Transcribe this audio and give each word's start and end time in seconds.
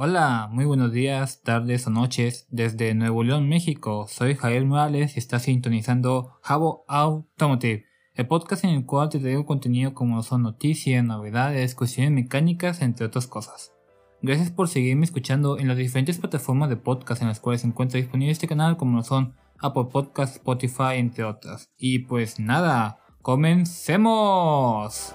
Hola, 0.00 0.48
muy 0.52 0.64
buenos 0.64 0.92
días, 0.92 1.42
tardes 1.42 1.88
o 1.88 1.90
noches 1.90 2.46
desde 2.50 2.94
Nuevo 2.94 3.24
León, 3.24 3.48
México. 3.48 4.06
Soy 4.08 4.36
Javier 4.36 4.64
Morales 4.64 5.16
y 5.16 5.18
estás 5.18 5.42
sintonizando 5.42 6.38
Jabo 6.40 6.84
Automotive, 6.86 7.84
el 8.14 8.28
podcast 8.28 8.62
en 8.62 8.70
el 8.70 8.86
cual 8.86 9.08
te 9.08 9.18
traigo 9.18 9.44
contenido 9.44 9.94
como 9.94 10.22
son 10.22 10.44
noticias, 10.44 11.02
novedades, 11.04 11.74
cuestiones 11.74 12.12
mecánicas, 12.12 12.80
entre 12.80 13.06
otras 13.06 13.26
cosas. 13.26 13.72
Gracias 14.22 14.52
por 14.52 14.68
seguirme 14.68 15.04
escuchando 15.04 15.58
en 15.58 15.66
las 15.66 15.76
diferentes 15.76 16.18
plataformas 16.18 16.68
de 16.68 16.76
podcast 16.76 17.20
en 17.20 17.26
las 17.26 17.40
cuales 17.40 17.62
se 17.62 17.66
encuentra 17.66 17.98
disponible 17.98 18.30
este 18.30 18.46
canal 18.46 18.76
como 18.76 19.02
son 19.02 19.34
Apple 19.58 19.88
Podcast, 19.90 20.36
Spotify, 20.36 20.98
entre 20.98 21.24
otras. 21.24 21.72
Y 21.76 21.98
pues 22.06 22.38
nada, 22.38 23.00
comencemos. 23.20 25.12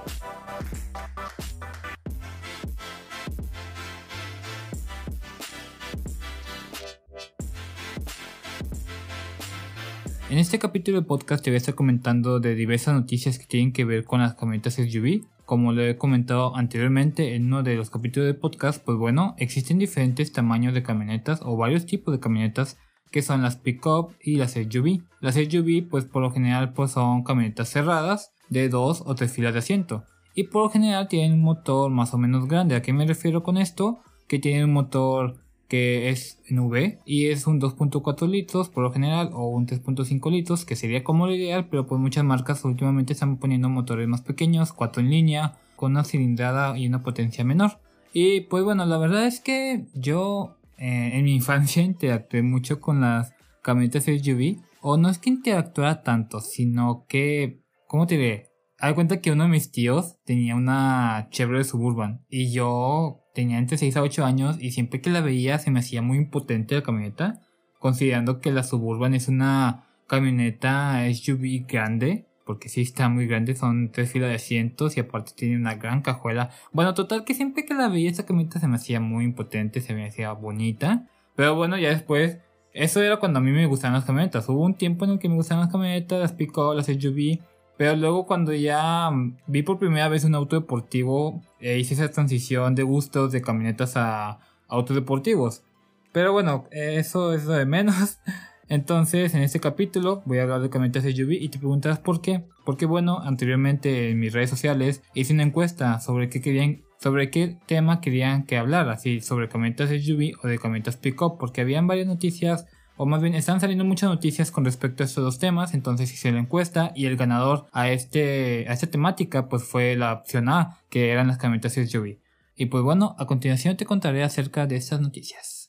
En 10.33 10.39
este 10.39 10.57
capítulo 10.57 10.99
de 10.99 11.05
podcast 11.05 11.43
te 11.43 11.51
voy 11.51 11.57
a 11.57 11.57
estar 11.57 11.75
comentando 11.75 12.39
de 12.39 12.55
diversas 12.55 12.95
noticias 12.95 13.37
que 13.37 13.45
tienen 13.45 13.71
que 13.71 13.85
ver 13.85 14.03
con 14.03 14.19
las 14.19 14.33
camionetas 14.33 14.73
SUV. 14.73 15.27
Como 15.45 15.73
lo 15.73 15.83
he 15.83 15.95
comentado 15.95 16.55
anteriormente 16.55 17.35
en 17.35 17.45
uno 17.45 17.61
de 17.61 17.75
los 17.75 17.91
capítulos 17.91 18.25
de 18.25 18.33
podcast, 18.33 18.83
pues 18.83 18.97
bueno, 18.97 19.35
existen 19.37 19.77
diferentes 19.77 20.31
tamaños 20.31 20.73
de 20.73 20.81
camionetas 20.81 21.41
o 21.43 21.55
varios 21.55 21.85
tipos 21.85 22.15
de 22.15 22.19
camionetas 22.19 22.79
que 23.11 23.21
son 23.21 23.43
las 23.43 23.57
pick-up 23.57 24.15
y 24.23 24.37
las 24.37 24.53
SUV. 24.53 25.03
Las 25.19 25.35
SUV 25.35 25.87
pues 25.87 26.05
por 26.05 26.23
lo 26.23 26.31
general 26.31 26.73
pues 26.73 26.89
son 26.89 27.23
camionetas 27.23 27.69
cerradas 27.69 28.33
de 28.49 28.69
dos 28.69 29.03
o 29.05 29.13
tres 29.13 29.31
filas 29.31 29.53
de 29.53 29.59
asiento 29.59 30.03
y 30.33 30.45
por 30.45 30.63
lo 30.63 30.69
general 30.71 31.09
tienen 31.09 31.33
un 31.33 31.43
motor 31.43 31.91
más 31.91 32.11
o 32.15 32.17
menos 32.17 32.47
grande. 32.47 32.75
¿A 32.75 32.81
qué 32.81 32.91
me 32.91 33.05
refiero 33.05 33.43
con 33.43 33.57
esto? 33.57 33.99
Que 34.27 34.39
tienen 34.39 34.63
un 34.63 34.73
motor 34.73 35.42
que 35.73 36.09
es 36.09 36.37
en 36.47 36.59
V 36.59 36.99
y 37.03 37.29
es 37.29 37.47
un 37.47 37.59
2.4 37.59 38.29
litros 38.29 38.69
por 38.69 38.83
lo 38.83 38.91
general 38.91 39.31
o 39.33 39.47
un 39.47 39.65
3.5 39.65 40.29
litros 40.29 40.65
que 40.65 40.75
sería 40.75 41.03
como 41.03 41.25
lo 41.25 41.33
ideal 41.33 41.67
pero 41.67 41.87
pues 41.87 41.99
muchas 41.99 42.23
marcas 42.23 42.63
últimamente 42.63 43.13
están 43.13 43.37
poniendo 43.37 43.69
motores 43.69 44.07
más 44.07 44.21
pequeños 44.21 44.71
4 44.71 45.01
en 45.01 45.09
línea 45.09 45.57
con 45.75 45.93
una 45.93 46.03
cilindrada 46.03 46.77
y 46.77 46.85
una 46.85 47.01
potencia 47.01 47.43
menor 47.43 47.79
y 48.13 48.41
pues 48.41 48.63
bueno 48.63 48.85
la 48.85 48.99
verdad 48.99 49.25
es 49.25 49.39
que 49.39 49.87
yo 49.95 50.57
eh, 50.77 51.09
en 51.13 51.23
mi 51.23 51.33
infancia 51.33 51.81
interactué 51.81 52.43
mucho 52.43 52.79
con 52.79 53.01
las 53.01 53.33
camionetas 53.63 54.03
SUV 54.03 54.61
o 54.79 54.97
no 54.97 55.09
es 55.09 55.17
que 55.17 55.31
interactuara 55.31 56.03
tanto 56.03 56.39
sino 56.39 57.07
que 57.09 57.63
¿cómo 57.87 58.05
te 58.05 58.17
diré? 58.17 58.51
Hay 58.77 58.93
cuenta 58.93 59.21
que 59.21 59.31
uno 59.31 59.45
de 59.45 59.49
mis 59.49 59.71
tíos 59.71 60.17
tenía 60.23 60.55
una 60.55 61.29
Chevrolet 61.31 61.65
Suburban 61.65 62.23
y 62.29 62.51
yo 62.51 63.22
tenía 63.33 63.57
entre 63.57 63.77
6 63.77 63.97
a 63.97 64.03
8 64.03 64.25
años 64.25 64.57
y 64.59 64.71
siempre 64.71 65.01
que 65.01 65.09
la 65.09 65.21
veía 65.21 65.59
se 65.59 65.71
me 65.71 65.79
hacía 65.79 66.01
muy 66.01 66.17
impotente 66.17 66.75
la 66.75 66.83
camioneta, 66.83 67.41
considerando 67.79 68.39
que 68.39 68.51
la 68.51 68.63
Suburban 68.63 69.13
es 69.13 69.27
una 69.27 69.85
camioneta 70.07 71.03
SUV 71.11 71.65
grande, 71.67 72.27
porque 72.45 72.69
sí 72.69 72.81
está 72.81 73.09
muy 73.09 73.25
grande, 73.25 73.55
son 73.55 73.91
tres 73.91 74.11
filas 74.11 74.29
de 74.29 74.35
asientos 74.35 74.97
y 74.97 74.99
aparte 74.99 75.31
tiene 75.35 75.57
una 75.57 75.75
gran 75.75 76.01
cajuela. 76.01 76.51
Bueno, 76.71 76.93
total 76.93 77.23
que 77.25 77.33
siempre 77.33 77.65
que 77.65 77.73
la 77.73 77.89
veía 77.89 78.11
esa 78.11 78.25
camioneta 78.25 78.59
se 78.59 78.67
me 78.67 78.75
hacía 78.75 78.99
muy 78.99 79.25
impotente, 79.25 79.81
se 79.81 79.93
me 79.93 80.07
hacía 80.07 80.31
bonita, 80.33 81.07
pero 81.35 81.55
bueno, 81.55 81.77
ya 81.77 81.89
después 81.89 82.39
eso 82.73 83.01
era 83.01 83.17
cuando 83.17 83.39
a 83.39 83.41
mí 83.41 83.51
me 83.51 83.65
gustaban 83.67 83.93
las 83.93 84.05
camionetas. 84.05 84.49
Hubo 84.49 84.63
un 84.63 84.75
tiempo 84.75 85.05
en 85.05 85.11
el 85.11 85.19
que 85.19 85.29
me 85.29 85.35
gustaban 85.35 85.63
las 85.63 85.71
camionetas, 85.71 86.19
las 86.19 86.33
pico, 86.33 86.73
las 86.73 86.87
SUV 86.87 87.39
pero 87.77 87.95
luego 87.95 88.25
cuando 88.25 88.53
ya 88.53 89.09
mm, 89.09 89.37
vi 89.47 89.63
por 89.63 89.79
primera 89.79 90.07
vez 90.09 90.23
un 90.23 90.35
auto 90.35 90.55
deportivo, 90.55 91.41
eh, 91.59 91.77
hice 91.79 91.95
esa 91.95 92.09
transición 92.09 92.75
de 92.75 92.83
gustos 92.83 93.31
de 93.31 93.41
camionetas 93.41 93.97
a 93.97 94.39
autos 94.67 94.95
deportivos. 94.95 95.63
Pero 96.11 96.31
bueno, 96.31 96.65
eso 96.71 97.33
es 97.33 97.45
lo 97.45 97.53
de 97.53 97.65
menos. 97.65 98.19
Entonces, 98.69 99.33
en 99.33 99.41
este 99.41 99.59
capítulo 99.59 100.21
voy 100.25 100.39
a 100.39 100.43
hablar 100.43 100.61
de 100.61 100.69
camionetas 100.69 101.03
SUV 101.03 101.33
y 101.33 101.49
te 101.49 101.59
preguntarás 101.59 101.99
por 101.99 102.21
qué. 102.21 102.43
Porque 102.65 102.85
bueno, 102.85 103.19
anteriormente 103.19 104.11
en 104.11 104.19
mis 104.19 104.31
redes 104.31 104.49
sociales 104.49 105.03
hice 105.13 105.33
una 105.33 105.43
encuesta 105.43 105.99
sobre 105.99 106.29
qué 106.29 106.41
querían, 106.41 106.81
sobre 106.99 107.29
qué 107.29 107.57
tema 107.65 107.99
querían 107.99 108.45
que 108.45 108.57
hablara, 108.57 108.93
así 108.93 109.19
sobre 109.19 109.49
camionetas 109.49 109.89
SUV 109.89 110.33
o 110.43 110.47
de 110.47 110.59
camionetas 110.59 110.97
pickup, 110.97 111.37
porque 111.37 111.61
habían 111.61 111.87
varias 111.87 112.07
noticias 112.07 112.65
o 112.97 113.05
más 113.05 113.21
bien 113.21 113.35
están 113.35 113.59
saliendo 113.59 113.85
muchas 113.85 114.09
noticias 114.09 114.51
con 114.51 114.65
respecto 114.65 115.03
a 115.03 115.05
estos 115.05 115.23
dos 115.23 115.39
temas, 115.39 115.73
entonces 115.73 116.13
hice 116.13 116.31
la 116.31 116.39
encuesta 116.39 116.91
y 116.95 117.05
el 117.05 117.17
ganador 117.17 117.65
a, 117.71 117.89
este, 117.89 118.65
a 118.67 118.73
esta 118.73 118.87
temática 118.87 119.49
pues 119.49 119.63
fue 119.63 119.95
la 119.95 120.13
opción 120.13 120.49
A, 120.49 120.77
que 120.89 121.11
eran 121.11 121.27
las 121.27 121.37
camionetas 121.37 121.73
SUV. 121.73 122.19
Y 122.55 122.67
pues 122.67 122.83
bueno, 122.83 123.15
a 123.17 123.25
continuación 123.25 123.77
te 123.77 123.85
contaré 123.85 124.23
acerca 124.23 124.67
de 124.67 124.75
estas 124.75 125.01
noticias. 125.01 125.62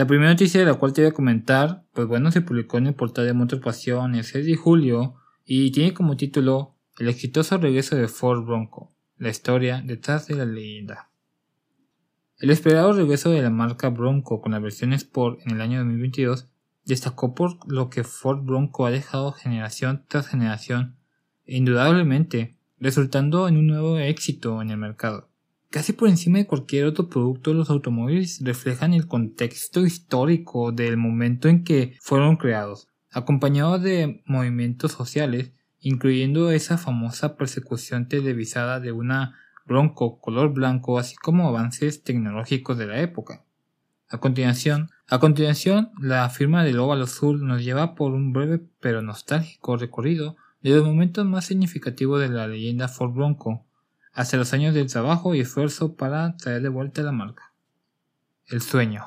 La 0.00 0.06
primera 0.06 0.30
noticia 0.30 0.60
de 0.60 0.64
la 0.64 0.76
cual 0.76 0.94
te 0.94 1.02
voy 1.02 1.10
a 1.10 1.12
comentar, 1.12 1.84
pues 1.92 2.06
bueno, 2.06 2.32
se 2.32 2.40
publicó 2.40 2.78
en 2.78 2.86
el 2.86 2.94
portal 2.94 3.26
de 3.26 3.34
Motor 3.34 3.60
Pasión 3.60 4.14
el 4.14 4.24
6 4.24 4.46
de 4.46 4.56
julio 4.56 5.16
y 5.44 5.72
tiene 5.72 5.92
como 5.92 6.16
título 6.16 6.74
El 6.98 7.10
exitoso 7.10 7.58
regreso 7.58 7.96
de 7.96 8.08
Ford 8.08 8.42
Bronco, 8.46 8.94
la 9.18 9.28
historia 9.28 9.82
detrás 9.84 10.26
de 10.26 10.36
la 10.36 10.46
leyenda. 10.46 11.10
El 12.38 12.48
esperado 12.48 12.94
regreso 12.94 13.28
de 13.28 13.42
la 13.42 13.50
marca 13.50 13.90
Bronco 13.90 14.40
con 14.40 14.52
la 14.52 14.58
versión 14.58 14.94
Sport 14.94 15.40
en 15.44 15.56
el 15.56 15.60
año 15.60 15.80
2022 15.80 16.48
destacó 16.86 17.34
por 17.34 17.70
lo 17.70 17.90
que 17.90 18.02
Ford 18.02 18.42
Bronco 18.42 18.86
ha 18.86 18.90
dejado 18.90 19.32
generación 19.32 20.06
tras 20.08 20.28
generación, 20.28 20.96
indudablemente 21.44 22.56
resultando 22.78 23.48
en 23.48 23.58
un 23.58 23.66
nuevo 23.66 23.98
éxito 23.98 24.62
en 24.62 24.70
el 24.70 24.78
mercado. 24.78 25.29
Casi 25.70 25.92
por 25.92 26.08
encima 26.08 26.38
de 26.38 26.48
cualquier 26.48 26.84
otro 26.84 27.08
producto, 27.08 27.54
los 27.54 27.70
automóviles 27.70 28.40
reflejan 28.42 28.92
el 28.92 29.06
contexto 29.06 29.86
histórico 29.86 30.72
del 30.72 30.96
momento 30.96 31.48
en 31.48 31.62
que 31.62 31.96
fueron 32.00 32.36
creados, 32.36 32.88
acompañados 33.12 33.80
de 33.80 34.24
movimientos 34.26 34.90
sociales, 34.90 35.52
incluyendo 35.78 36.50
esa 36.50 36.76
famosa 36.76 37.36
persecución 37.36 38.08
televisada 38.08 38.80
de 38.80 38.90
una 38.90 39.36
Bronco 39.64 40.18
color 40.18 40.52
blanco, 40.52 40.98
así 40.98 41.14
como 41.14 41.46
avances 41.46 42.02
tecnológicos 42.02 42.76
de 42.76 42.86
la 42.88 43.00
época. 43.00 43.44
A 44.08 44.18
continuación, 44.18 44.90
a 45.06 45.20
continuación, 45.20 45.92
la 46.00 46.28
firma 46.30 46.64
del 46.64 46.80
óvalo 46.80 47.04
azul 47.04 47.46
nos 47.46 47.62
lleva 47.62 47.94
por 47.94 48.12
un 48.12 48.32
breve 48.32 48.60
pero 48.80 49.02
nostálgico 49.02 49.76
recorrido 49.76 50.34
de 50.62 50.70
los 50.70 50.84
momentos 50.84 51.24
más 51.24 51.44
significativos 51.44 52.20
de 52.20 52.28
la 52.28 52.48
leyenda 52.48 52.88
Ford 52.88 53.12
Bronco, 53.12 53.64
hasta 54.12 54.36
los 54.36 54.52
años 54.52 54.74
de 54.74 54.84
trabajo 54.84 55.34
y 55.34 55.40
esfuerzo 55.40 55.96
para 55.96 56.36
traer 56.36 56.62
de 56.62 56.68
vuelta 56.68 57.02
la 57.02 57.12
marca. 57.12 57.52
El 58.46 58.60
sueño. 58.60 59.04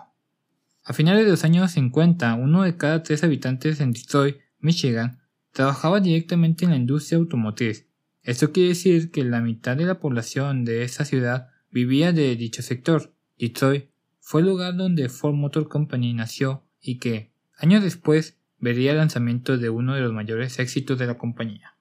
A 0.83 0.93
finales 0.93 1.25
de 1.25 1.31
los 1.31 1.43
años 1.43 1.71
50, 1.71 2.33
uno 2.35 2.63
de 2.63 2.77
cada 2.77 3.03
tres 3.03 3.23
habitantes 3.23 3.79
en 3.79 3.91
Detroit, 3.91 4.37
Michigan, 4.59 5.19
trabajaba 5.51 5.99
directamente 5.99 6.65
en 6.65 6.71
la 6.71 6.77
industria 6.77 7.17
automotriz. 7.17 7.87
Esto 8.21 8.51
quiere 8.51 8.69
decir 8.69 9.11
que 9.11 9.23
la 9.23 9.41
mitad 9.41 9.77
de 9.77 9.85
la 9.85 9.99
población 9.99 10.65
de 10.65 10.83
esa 10.83 11.05
ciudad 11.05 11.49
vivía 11.69 12.11
de 12.11 12.35
dicho 12.35 12.61
sector. 12.61 13.13
Detroit 13.37 13.89
fue 14.19 14.41
el 14.41 14.47
lugar 14.47 14.75
donde 14.75 15.09
Ford 15.09 15.35
Motor 15.35 15.67
Company 15.67 16.13
nació 16.13 16.63
y 16.81 16.99
que, 16.99 17.33
años 17.57 17.83
después, 17.83 18.39
vería 18.59 18.91
el 18.91 18.97
lanzamiento 18.97 19.57
de 19.57 19.69
uno 19.69 19.93
de 19.95 20.01
los 20.01 20.13
mayores 20.13 20.59
éxitos 20.59 20.97
de 20.97 21.07
la 21.07 21.17
compañía. 21.17 21.72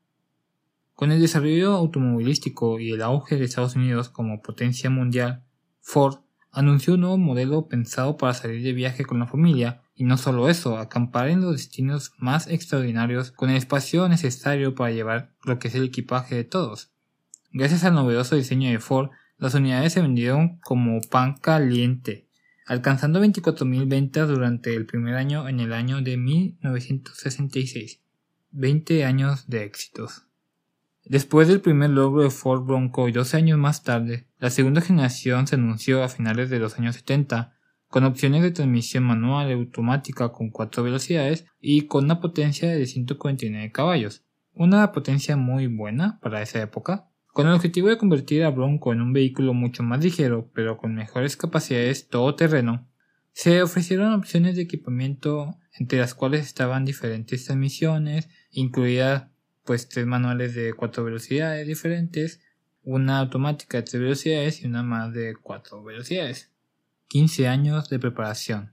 Con 0.94 1.10
el 1.10 1.20
desarrollo 1.20 1.72
automovilístico 1.72 2.78
y 2.78 2.92
el 2.92 3.03
auge 3.03 3.36
de 3.36 3.44
Estados 3.44 3.76
Unidos 3.76 4.08
como 4.08 4.42
potencia 4.42 4.91
mundial, 4.91 5.44
Ford 5.80 6.19
anunció 6.50 6.94
un 6.94 7.00
nuevo 7.00 7.19
modelo 7.19 7.67
pensado 7.67 8.17
para 8.17 8.34
salir 8.34 8.62
de 8.62 8.72
viaje 8.72 9.05
con 9.05 9.19
la 9.19 9.26
familia 9.26 9.82
y 9.94 10.05
no 10.05 10.17
solo 10.17 10.49
eso, 10.49 10.78
acampar 10.78 11.28
en 11.28 11.40
los 11.40 11.52
destinos 11.52 12.12
más 12.19 12.46
extraordinarios 12.46 13.31
con 13.31 13.50
el 13.50 13.56
espacio 13.56 14.08
necesario 14.08 14.75
para 14.75 14.93
llevar 14.93 15.34
lo 15.44 15.58
que 15.58 15.69
es 15.69 15.75
el 15.75 15.84
equipaje 15.84 16.34
de 16.34 16.44
todos. 16.44 16.93
Gracias 17.52 17.84
al 17.84 17.94
novedoso 17.94 18.37
diseño 18.37 18.70
de 18.70 18.78
Ford, 18.78 19.11
las 19.38 19.55
unidades 19.55 19.93
se 19.93 20.02
vendieron 20.02 20.58
como 20.61 21.00
pan 21.00 21.34
caliente, 21.34 22.28
alcanzando 22.67 23.22
24.000 23.22 23.88
ventas 23.88 24.28
durante 24.28 24.75
el 24.75 24.87
primer 24.87 25.17
año 25.17 25.49
en 25.49 25.61
el 25.61 25.72
año 25.72 26.00
de 26.00 26.17
1966. 26.17 28.00
20 28.52 29.05
años 29.05 29.49
de 29.49 29.64
éxitos. 29.64 30.26
Después 31.04 31.49
del 31.49 31.60
primer 31.60 31.90
logro 31.90 32.22
de 32.22 32.31
Ford 32.31 32.64
Bronco 32.64 33.08
y 33.08 33.12
12 33.12 33.37
años 33.37 33.58
más 33.58 33.82
tarde, 33.82 34.28
la 34.38 34.50
segunda 34.50 34.81
generación 34.81 35.46
se 35.49 35.56
anunció 35.56 36.02
a 36.02 36.08
finales 36.08 36.49
de 36.49 36.60
los 36.60 36.78
años 36.78 36.94
70, 36.94 37.56
con 37.88 38.04
opciones 38.04 38.43
de 38.43 38.52
transmisión 38.52 39.04
manual 39.04 39.50
y 39.50 39.52
automática 39.52 40.31
con 40.31 40.50
4 40.50 40.82
velocidades 40.82 41.44
y 41.60 41.82
con 41.82 42.04
una 42.04 42.20
potencia 42.20 42.70
de 42.70 42.87
149 42.87 43.72
caballos, 43.72 44.25
una 44.54 44.93
potencia 44.93 45.37
muy 45.37 45.66
buena 45.66 46.20
para 46.22 46.40
esa 46.40 46.62
época, 46.62 47.10
con 47.26 47.48
el 47.48 47.55
objetivo 47.55 47.88
de 47.88 47.98
convertir 47.98 48.44
a 48.44 48.50
Bronco 48.50 48.93
en 48.93 49.00
un 49.00 49.12
vehículo 49.12 49.55
mucho 49.55 49.82
más 49.82 50.05
ligero 50.05 50.50
pero 50.55 50.78
con 50.78 50.94
mejores 50.94 51.37
capacidades 51.37 52.08
todoterreno. 52.08 52.88
Se 53.32 53.62
ofrecieron 53.62 54.12
opciones 54.12 54.55
de 54.56 54.62
equipamiento 54.62 55.56
entre 55.78 55.98
las 55.98 56.14
cuales 56.14 56.43
estaban 56.43 56.84
diferentes 56.84 57.46
transmisiones, 57.46 58.28
incluidas 58.50 59.31
pues 59.64 59.88
tres 59.88 60.06
manuales 60.06 60.55
de 60.55 60.73
cuatro 60.73 61.05
velocidades 61.05 61.67
diferentes, 61.67 62.41
una 62.85 63.19
automática 63.19 63.79
de 63.79 63.85
tres 63.85 64.03
velocidades 64.03 64.62
y 64.62 64.67
una 64.67 64.82
más 64.82 65.12
de 65.12 65.35
cuatro 65.41 65.82
velocidades. 65.82 66.50
15 67.09 67.47
años 67.47 67.88
de 67.91 67.99
preparación. 67.99 68.73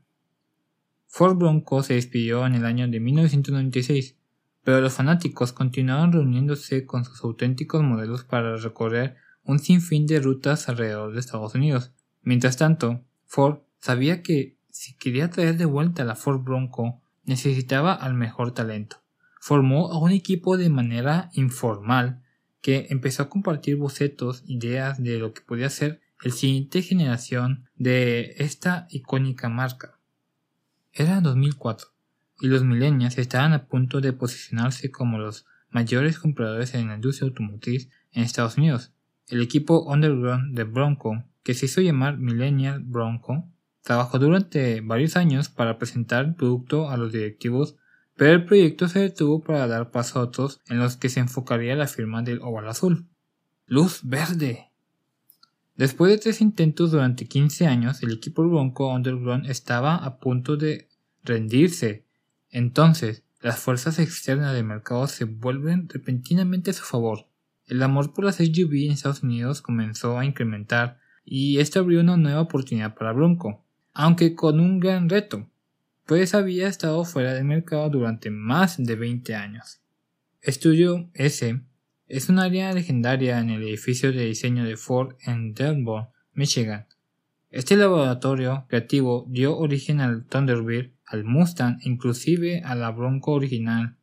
Ford 1.08 1.36
Bronco 1.38 1.84
se 1.84 1.96
despidió 1.96 2.46
en 2.46 2.56
el 2.56 2.66
año 2.66 2.88
de 2.88 3.00
1996, 3.00 4.16
pero 4.64 4.80
los 4.80 4.94
fanáticos 4.94 5.52
continuaron 5.54 6.12
reuniéndose 6.12 6.86
con 6.86 7.04
sus 7.04 7.24
auténticos 7.24 7.82
modelos 7.84 8.24
para 8.24 8.56
recorrer 8.58 9.18
un 9.44 9.60
sinfín 9.60 10.06
de 10.06 10.20
rutas 10.20 10.70
alrededor 10.70 11.14
de 11.14 11.20
Estados 11.20 11.56
Unidos. 11.56 11.92
Mientras 12.22 12.58
tanto, 12.58 13.04
Ford 13.26 13.60
sabía 13.80 14.22
que 14.22 14.58
si 14.70 14.94
quería 14.96 15.30
traer 15.30 15.58
de 15.58 15.66
vuelta 15.66 16.06
la 16.06 16.16
Ford 16.16 16.42
Bronco, 16.42 17.02
necesitaba 17.26 17.94
al 17.94 18.14
mejor 18.14 18.54
talento. 18.54 18.99
Formó 19.40 19.92
a 19.92 19.98
un 19.98 20.12
equipo 20.12 20.58
de 20.58 20.70
manera 20.70 21.32
informal 21.34 22.22
que 22.62 22.88
empezó 22.90 23.24
a 23.24 23.30
compartir 23.30 23.78
bocetos, 23.78 24.44
ideas 24.46 25.02
de 25.02 25.18
lo 25.18 25.34
que 25.34 25.42
podía 25.42 25.70
ser 25.70 26.02
el 26.22 26.34
siguiente 26.34 26.82
generación 26.82 27.66
de 27.76 28.36
esta 28.38 28.88
icónica 28.90 29.50
marca. 29.50 29.98
Era 30.92 31.22
2004 31.22 31.88
y 32.42 32.48
los 32.48 32.64
millennials 32.64 33.18
estaban 33.18 33.54
a 33.54 33.66
punto 33.66 34.02
de 34.02 34.14
posicionarse 34.14 34.92
como 34.92 35.18
los 35.18 35.46
mayores 35.70 36.20
compradores 36.20 36.74
en 36.74 36.88
la 36.88 36.96
industria 36.96 37.28
automotriz 37.28 37.90
en 38.12 38.24
Estados 38.24 38.58
Unidos. 38.58 38.92
El 39.28 39.42
equipo 39.42 39.84
underground 39.84 40.56
de 40.56 40.64
Bronco, 40.64 41.24
que 41.44 41.54
se 41.54 41.68
hizo 41.68 41.82
llamar 41.82 42.18
Millennial 42.18 42.80
Bronco, 42.80 43.48
trabajó 43.84 44.20
durante 44.20 44.82
varios 44.82 45.16
años 45.16 45.50
para 45.50 45.78
presentar 45.78 46.26
el 46.26 46.36
producto 46.36 46.90
a 46.90 46.98
los 46.98 47.12
directivos, 47.12 47.76
pero 48.20 48.34
el 48.34 48.44
proyecto 48.44 48.90
se 48.90 49.00
detuvo 49.00 49.42
para 49.42 49.66
dar 49.66 49.92
paso 49.92 50.20
a 50.20 50.24
otros 50.24 50.60
en 50.68 50.78
los 50.78 50.98
que 50.98 51.08
se 51.08 51.22
enfocaría 51.22 51.74
la 51.78 51.88
firma 51.88 52.22
del 52.22 52.42
Oval 52.42 52.68
Azul. 52.68 53.08
Luz 53.66 54.02
verde. 54.04 54.72
Después 55.78 56.12
de 56.12 56.18
tres 56.18 56.42
intentos 56.42 56.92
durante 56.92 57.30
15 57.30 57.66
años, 57.68 58.04
el 58.04 58.12
equipo 58.12 58.46
Bronco 58.46 58.94
Underground 58.94 59.50
estaba 59.50 59.96
a 59.96 60.20
punto 60.20 60.58
de 60.58 60.90
rendirse. 61.24 62.04
Entonces, 62.52 63.24
las 63.40 63.58
fuerzas 63.60 64.00
externas 64.00 64.54
del 64.54 64.66
mercado 64.66 65.08
se 65.08 65.24
vuelven 65.24 65.88
repentinamente 65.88 66.72
a 66.72 66.74
su 66.74 66.84
favor. 66.84 67.26
El 67.68 67.82
amor 67.82 68.14
por 68.14 68.26
las 68.26 68.36
SUV 68.36 68.84
en 68.84 68.92
Estados 68.92 69.24
Unidos 69.24 69.62
comenzó 69.62 70.20
a 70.20 70.26
incrementar 70.26 71.00
y 71.24 71.60
esto 71.60 71.80
abrió 71.80 72.02
una 72.02 72.18
nueva 72.18 72.42
oportunidad 72.42 72.96
para 72.96 73.14
Bronco, 73.14 73.64
aunque 73.94 74.36
con 74.36 74.60
un 74.60 74.82
gran 74.82 75.08
reto, 75.08 75.48
pues 76.10 76.34
había 76.34 76.68
estado 76.68 77.06
fuera 77.06 77.36
del 77.36 77.46
mercado 77.46 77.88
durante 77.88 78.32
más 78.32 78.84
de 78.84 78.96
20 78.96 79.36
años. 79.36 79.80
Estudio 80.42 81.08
S 81.14 81.62
es 82.08 82.30
un 82.30 82.40
área 82.40 82.74
legendaria 82.74 83.40
en 83.40 83.52
el 83.52 83.62
edificio 83.62 84.12
de 84.12 84.26
diseño 84.26 84.64
de 84.64 84.76
Ford 84.76 85.18
en 85.22 85.54
Dearborn, 85.54 86.08
Michigan. 86.34 86.88
Este 87.52 87.76
laboratorio 87.76 88.66
creativo 88.68 89.28
dio 89.30 89.56
origen 89.56 90.02
al 90.02 90.26
Thunderbird, 90.26 90.94
al 91.06 91.26
Mustang 91.26 91.78
e 91.84 91.90
inclusive 91.90 92.64
a 92.66 92.74
la 92.74 92.90
Bronco 92.90 93.34
original. 93.34 93.96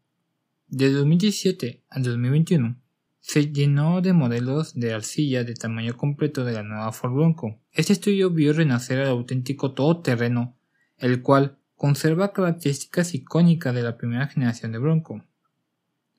De 0.68 0.92
2017 0.92 1.82
a 1.88 1.98
2021 1.98 2.76
se 3.18 3.52
llenó 3.52 4.00
de 4.00 4.12
modelos 4.12 4.74
de 4.74 4.94
arcilla 4.94 5.42
de 5.42 5.54
tamaño 5.54 5.96
completo 5.96 6.44
de 6.44 6.52
la 6.52 6.62
nueva 6.62 6.92
Ford 6.92 7.14
Bronco. 7.14 7.58
Este 7.72 7.92
estudio 7.92 8.30
vio 8.30 8.52
renacer 8.52 9.00
al 9.00 9.08
auténtico 9.08 9.72
todoterreno, 9.72 10.56
el 10.98 11.20
cual 11.20 11.58
conserva 11.76 12.32
características 12.32 13.14
icónicas 13.14 13.74
de 13.74 13.82
la 13.82 13.96
primera 13.96 14.26
generación 14.26 14.72
de 14.72 14.78
Bronco 14.78 15.22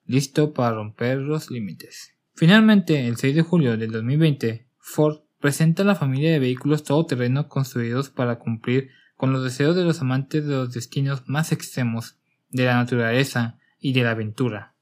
listo 0.08 0.54
para 0.54 0.76
romper 0.76 1.18
los 1.18 1.52
límites. 1.52 2.14
Finalmente, 2.34 3.08
el 3.08 3.18
6 3.18 3.36
de 3.36 3.42
julio 3.42 3.78
del 3.78 3.92
2020, 3.92 4.68
Ford 4.80 5.20
presenta 5.40 5.84
la 5.84 5.96
familia 5.96 6.32
de 6.32 6.40
vehículos 6.40 6.84
todoterreno 6.84 7.50
construidos 7.50 8.10
para 8.10 8.40
cumplir 8.40 8.90
con 9.16 9.34
los 9.34 9.44
deseos 9.44 9.76
de 9.76 9.84
los 9.84 10.02
amantes 10.02 10.46
de 10.46 10.56
los 10.56 10.74
destinos 10.74 11.24
más 11.28 11.52
extremos, 11.52 12.18
de 12.50 12.66
la 12.66 12.76
naturaleza 12.76 13.60
y 13.80 13.94
de 13.94 14.04
la 14.04 14.12
aventura. 14.12 14.76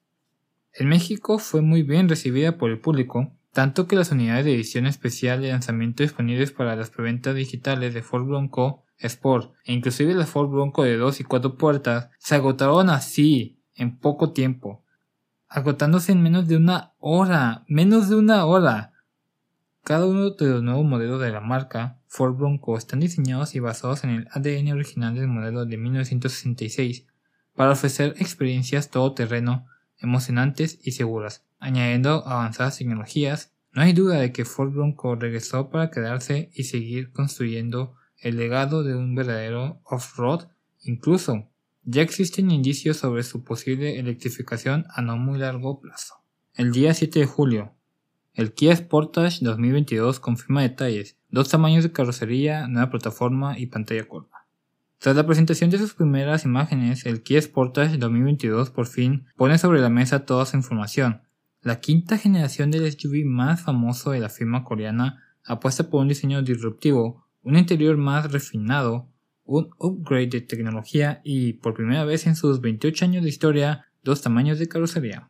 En 0.74 0.90
México 0.90 1.40
fue 1.40 1.62
muy 1.62 1.84
bien 1.84 2.08
recibida 2.08 2.58
por 2.58 2.70
el 2.70 2.80
público, 2.80 3.34
tanto 3.52 3.88
que 3.88 3.96
las 3.96 4.12
unidades 4.12 4.46
de 4.46 4.54
edición 4.54 4.86
especial 4.86 5.42
de 5.42 5.50
lanzamiento 5.50 6.04
disponibles 6.04 6.52
para 6.52 6.76
las 6.76 6.90
preventas 6.90 7.36
digitales 7.36 7.94
de 7.94 8.04
Ford 8.04 8.26
Bronco 8.26 8.85
Sport 8.98 9.54
e 9.66 9.74
inclusive 9.74 10.14
la 10.14 10.26
Ford 10.26 10.50
Bronco 10.50 10.84
de 10.84 10.98
2 10.98 11.20
y 11.20 11.24
4 11.24 11.58
puertas 11.58 12.10
se 12.18 12.36
agotaron 12.36 12.90
así 12.90 13.60
en 13.76 13.98
poco 13.98 14.32
tiempo, 14.32 14.84
agotándose 15.48 16.12
en 16.12 16.24
menos 16.24 16.48
de 16.48 16.58
una 16.58 16.94
hora, 17.00 17.64
menos 17.68 18.10
de 18.10 18.16
una 18.16 18.46
hora. 18.46 18.94
Cada 19.84 20.06
uno 20.06 20.32
de 20.32 20.48
los 20.48 20.64
nuevos 20.64 20.86
modelos 20.86 21.22
de 21.22 21.32
la 21.32 21.42
marca 21.42 22.00
Ford 22.08 22.36
Bronco 22.36 22.78
están 22.78 23.02
diseñados 23.02 23.56
y 23.56 23.60
basados 23.60 24.04
en 24.04 24.10
el 24.12 24.28
ADN 24.32 24.72
original 24.72 25.14
del 25.16 25.28
modelo 25.28 25.66
de 25.66 25.78
1966 25.78 27.06
para 27.54 27.72
ofrecer 27.72 28.16
experiencias 28.18 28.90
todoterreno, 28.90 29.68
emocionantes 30.00 30.80
y 30.84 30.92
seguras. 30.92 31.46
Añadiendo 31.60 32.26
avanzadas 32.28 32.78
tecnologías, 32.78 33.54
no 33.72 33.82
hay 33.82 33.94
duda 33.94 34.16
de 34.16 34.32
que 34.32 34.46
Ford 34.46 34.72
Bronco 34.72 35.16
regresó 35.16 35.70
para 35.70 35.92
quedarse 35.92 36.50
y 36.54 36.64
seguir 36.64 37.12
construyendo 37.12 37.96
el 38.20 38.38
legado 38.38 38.84
de 38.84 38.96
un 38.96 39.16
verdadero 39.16 39.82
off-road, 39.84 40.48
incluso 40.84 41.50
ya 41.84 42.02
existen 42.02 42.52
indicios 42.52 42.98
sobre 42.98 43.24
su 43.24 43.44
posible 43.44 44.00
electrificación 44.00 44.86
a 44.90 45.02
no 45.02 45.18
muy 45.18 45.38
largo 45.38 45.80
plazo. 45.80 46.16
El 46.54 46.72
día 46.72 46.94
7 46.94 47.20
de 47.20 47.26
julio, 47.26 47.74
el 48.34 48.54
Kia 48.54 48.76
Sportage 48.76 49.40
2022 49.42 50.20
confirma 50.20 50.62
detalles, 50.62 51.18
dos 51.30 51.50
tamaños 51.50 51.84
de 51.84 51.92
carrocería, 51.92 52.68
nueva 52.68 52.90
plataforma 52.90 53.58
y 53.58 53.68
pantalla 53.68 54.08
curva. 54.08 54.46
Tras 54.98 55.16
la 55.16 55.26
presentación 55.26 55.70
de 55.70 55.78
sus 55.78 55.94
primeras 55.94 56.46
imágenes, 56.46 57.06
el 57.06 57.22
Kia 57.22 57.42
Sportage 57.42 57.98
2022 57.98 58.72
por 58.72 58.88
fin 58.88 59.26
pone 59.36 59.58
sobre 59.58 59.80
la 59.80 59.90
mesa 59.90 60.26
toda 60.26 60.46
su 60.46 60.58
información. 60.58 61.22
La 61.62 61.80
quinta 61.80 62.18
generación 62.18 62.72
del 62.72 62.92
SUV 62.92 63.26
más 63.26 63.62
famoso 63.62 64.12
de 64.12 64.20
la 64.20 64.30
firma 64.30 64.64
coreana 64.64 65.24
apuesta 65.46 65.90
por 65.90 66.02
un 66.02 66.08
diseño 66.08 66.42
disruptivo, 66.42 67.25
un 67.46 67.58
interior 67.58 67.96
más 67.96 68.32
refinado, 68.32 69.08
un 69.44 69.70
upgrade 69.78 70.28
de 70.28 70.42
tecnología 70.42 71.22
y, 71.24 71.54
por 71.54 71.76
primera 71.76 72.04
vez 72.04 72.26
en 72.26 72.36
sus 72.36 72.60
28 72.60 73.06
años 73.06 73.24
de 73.24 73.30
historia, 73.30 73.86
dos 74.04 74.24
tamaños 74.24 74.58
de 74.58 74.68
carrocería. 74.68 75.30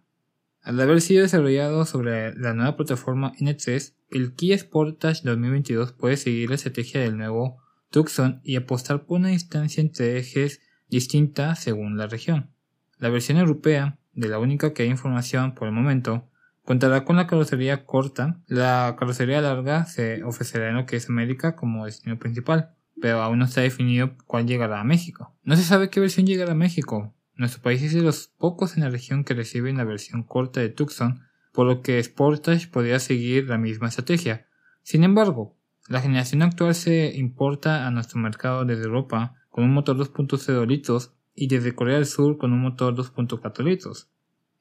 Al 0.61 0.79
haber 0.79 1.01
sido 1.01 1.23
desarrollado 1.23 1.85
sobre 1.85 2.33
la 2.35 2.53
nueva 2.53 2.77
plataforma 2.77 3.33
N3, 3.33 3.93
el 4.11 4.33
Kia 4.33 4.57
Sportage 4.57 5.23
2022 5.25 5.91
puede 5.91 6.15
seguir 6.15 6.49
la 6.49 6.55
estrategia 6.55 7.01
del 7.01 7.17
nuevo 7.17 7.57
Tucson 7.91 8.39
y 8.45 8.55
apostar 8.55 9.05
por 9.05 9.19
una 9.19 9.29
distancia 9.29 9.81
entre 9.81 10.17
ejes 10.17 10.61
distinta 10.87 11.55
según 11.55 11.97
la 11.97 12.07
región. 12.07 12.49
La 12.97 13.09
versión 13.09 13.37
europea, 13.37 13.99
de 14.13 14.29
la 14.29 14.39
única 14.39 14.73
que 14.73 14.83
hay 14.83 14.89
información 14.89 15.53
por 15.53 15.67
el 15.67 15.73
momento, 15.73 16.29
contará 16.65 17.05
con 17.05 17.15
la 17.15 17.27
carrocería 17.27 17.85
corta. 17.85 18.41
La 18.47 18.95
carrocería 18.99 19.39
larga 19.39 19.85
se 19.85 20.23
ofrecerá 20.23 20.69
en 20.69 20.75
lo 20.75 20.85
que 20.85 20.97
es 20.97 21.09
América 21.09 21.55
como 21.55 21.85
destino 21.85 22.19
principal 22.19 22.75
pero 22.99 23.21
aún 23.21 23.39
no 23.39 23.45
está 23.45 23.61
definido 23.61 24.15
cuál 24.25 24.47
llegará 24.47 24.79
a 24.79 24.83
México. 24.83 25.35
No 25.43 25.55
se 25.55 25.63
sabe 25.63 25.89
qué 25.89 25.99
versión 25.99 26.25
llegará 26.25 26.53
a 26.53 26.55
México. 26.55 27.13
Nuestro 27.35 27.61
país 27.61 27.81
es 27.81 27.93
de 27.93 28.01
los 28.01 28.27
pocos 28.27 28.77
en 28.77 28.83
la 28.83 28.89
región 28.89 29.23
que 29.23 29.33
reciben 29.33 29.77
la 29.77 29.83
versión 29.83 30.23
corta 30.23 30.61
de 30.61 30.69
Tucson, 30.69 31.21
por 31.51 31.67
lo 31.67 31.81
que 31.81 32.01
Sportage 32.01 32.67
podría 32.67 32.99
seguir 32.99 33.49
la 33.49 33.57
misma 33.57 33.89
estrategia. 33.89 34.47
Sin 34.83 35.03
embargo, 35.03 35.57
la 35.89 36.01
generación 36.01 36.41
actual 36.41 36.73
se 36.75 37.15
importa 37.15 37.85
a 37.85 37.91
nuestro 37.91 38.19
mercado 38.19 38.65
desde 38.65 38.85
Europa 38.85 39.35
con 39.49 39.65
un 39.65 39.73
motor 39.73 39.97
2.0 39.97 40.65
litros 40.65 41.13
y 41.33 41.47
desde 41.47 41.75
Corea 41.75 41.95
del 41.95 42.05
Sur 42.05 42.37
con 42.37 42.53
un 42.53 42.61
motor 42.61 42.95
2.4 42.95 43.63
litros. 43.63 44.09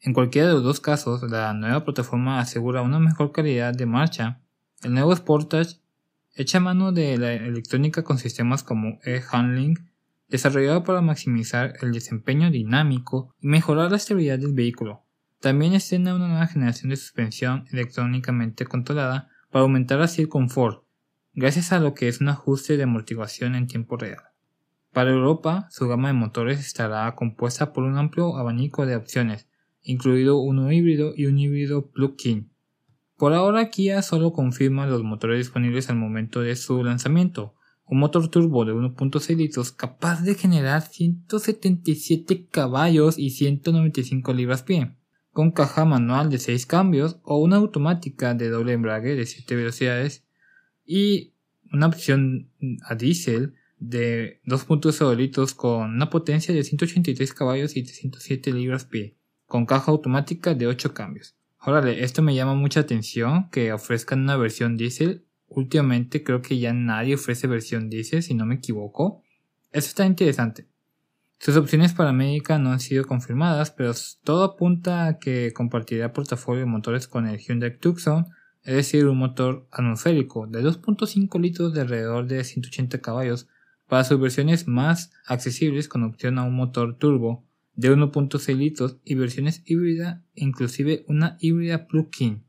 En 0.05 0.13
cualquiera 0.13 0.49
de 0.49 0.55
los 0.55 0.63
dos 0.63 0.81
casos, 0.81 1.23
la 1.31 1.55
nueva 1.55 1.83
plataforma 1.83 2.39
asegura 2.39 2.83
una 2.83 2.99
mejor 2.99 3.33
calidad 3.33 3.73
de 3.73 3.87
marcha. 3.87 4.43
El 4.83 4.93
nuevo 4.93 5.17
Sportage 5.17 5.81
Echa 6.37 6.61
mano 6.61 6.93
de 6.93 7.17
la 7.17 7.33
electrónica 7.33 8.03
con 8.03 8.19
sistemas 8.19 8.65
como 8.65 8.99
e-handling, 9.05 9.79
desarrollado 10.29 10.83
para 10.83 11.01
maximizar 11.01 11.75
el 11.81 11.93
desempeño 11.93 12.51
dinámico 12.51 13.33
y 13.41 13.47
mejorar 13.47 13.93
la 13.93 13.97
estabilidad 13.97 14.39
del 14.39 14.53
vehículo. 14.53 15.05
También 15.41 15.73
estrena 15.73 16.15
una 16.15 16.29
nueva 16.29 16.49
generación 16.49 16.91
de 16.91 16.97
suspensión 16.97 17.67
electrónicamente 17.71 18.67
controlada 18.67 19.31
para 19.51 19.63
aumentar 19.63 20.03
así 20.03 20.23
el 20.23 20.29
confort, 20.29 20.85
gracias 21.33 21.73
a 21.73 21.79
lo 21.79 21.95
que 21.95 22.09
es 22.09 22.21
un 22.21 22.29
ajuste 22.29 22.77
de 22.77 22.83
amortiguación 22.83 23.55
en 23.55 23.69
tiempo 23.69 23.97
real. 23.97 24.25
Para 24.93 25.13
Europa, 25.13 25.69
su 25.71 25.89
gama 25.89 26.09
de 26.09 26.15
motores 26.15 26.59
estará 26.59 27.15
compuesta 27.15 27.73
por 27.73 27.85
un 27.85 27.97
amplio 27.97 28.37
abanico 28.37 28.87
de 28.87 28.97
opciones, 28.97 29.47
incluido 29.85 30.39
uno 30.39 30.73
híbrido 30.73 31.15
y 31.17 31.27
un 31.27 31.39
híbrido 31.39 31.91
plug-in, 31.91 32.51
por 33.17 33.33
ahora 33.33 33.71
Kia 33.71 34.03
solo 34.03 34.33
confirma 34.33 34.87
los 34.87 35.05
motores 35.05 35.39
disponibles 35.39 35.89
al 35.89 35.97
momento 35.97 36.41
de 36.41 36.57
su 36.57 36.83
lanzamiento, 36.83 37.55
un 37.87 38.01
motor 38.01 38.29
turbo 38.29 38.65
de 38.65 38.73
1.6 38.73 39.37
litros 39.37 39.71
capaz 39.71 40.23
de 40.23 40.35
generar 40.35 40.83
177 40.83 42.49
caballos 42.51 43.17
y 43.17 43.31
195 43.31 44.33
libras-pie, 44.33 44.97
con 45.31 45.53
caja 45.53 45.85
manual 45.85 46.29
de 46.29 46.39
6 46.39 46.67
cambios 46.67 47.21
o 47.23 47.39
una 47.39 47.57
automática 47.57 48.35
de 48.35 48.49
doble 48.49 48.73
embrague 48.73 49.15
de 49.15 49.27
7 49.27 49.55
velocidades 49.55 50.25
y 50.85 51.35
una 51.73 51.87
opción 51.87 52.51
a 52.83 52.97
diésel 52.97 53.55
de 53.79 54.41
2.0 54.47 55.17
litros 55.17 55.55
con 55.55 55.95
una 55.95 56.11
potencia 56.11 56.53
de 56.53 56.65
183 56.65 57.33
caballos 57.33 57.77
y 57.77 57.85
307 57.85 58.53
libras-pie, 58.53 59.17
con 59.55 59.67
caja 59.67 59.93
automática 59.93 60.53
de 60.53 60.67
8 60.67 60.95
cambios. 60.95 61.37
Órale, 61.61 62.03
esto 62.03 62.23
me 62.23 62.35
llama 62.35 62.57
mucha 62.57 62.81
atención 62.81 63.51
que 63.51 63.73
ofrezcan 63.73 64.23
una 64.23 64.37
versión 64.37 64.77
diésel 64.77 65.27
últimamente 65.47 66.25
creo 66.25 66.43
que 66.43 66.59
ya 66.59 66.73
nadie 66.73 67.15
ofrece 67.15 67.47
versión 67.47 67.89
diésel, 67.89 68.25
si 68.25 68.35
no 68.35 68.47
me 68.47 68.57
equivoco. 68.57 69.23
Eso 69.71 69.87
está 69.87 70.07
interesante. 70.07 70.67
Sus 71.39 71.57
opciones 71.57 71.93
para 71.93 72.11
América 72.11 72.59
no 72.59 72.73
han 72.73 72.81
sido 72.81 73.05
confirmadas, 73.05 73.71
pero 73.71 73.93
todo 74.25 74.43
apunta 74.43 75.07
a 75.07 75.19
que 75.21 75.53
compartirá 75.53 76.13
portafolio 76.13 76.63
de 76.63 76.67
motores 76.67 77.07
con 77.07 77.29
el 77.29 77.39
Hyundai 77.39 77.79
Tucson, 77.79 78.27
es 78.65 78.75
decir, 78.75 79.07
un 79.07 79.19
motor 79.19 79.69
atmosférico 79.71 80.49
de 80.49 80.65
2.5 80.65 81.41
litros 81.41 81.73
de 81.75 81.83
alrededor 81.83 82.27
de 82.27 82.43
180 82.43 83.01
caballos 83.01 83.47
para 83.87 84.03
sus 84.03 84.19
versiones 84.19 84.67
más 84.67 85.13
accesibles 85.25 85.87
con 85.87 86.03
opción 86.03 86.41
a 86.41 86.43
un 86.43 86.57
motor 86.57 86.97
turbo 86.97 87.45
de 87.77 87.91
1.6 87.95 88.57
litros 88.57 88.99
y 89.05 89.15
versiones 89.15 89.63
híbrida, 89.65 90.25
inclusive 90.35 91.05
una 91.09 91.37
híbrida 91.41 91.87
plug-in. 91.87 92.45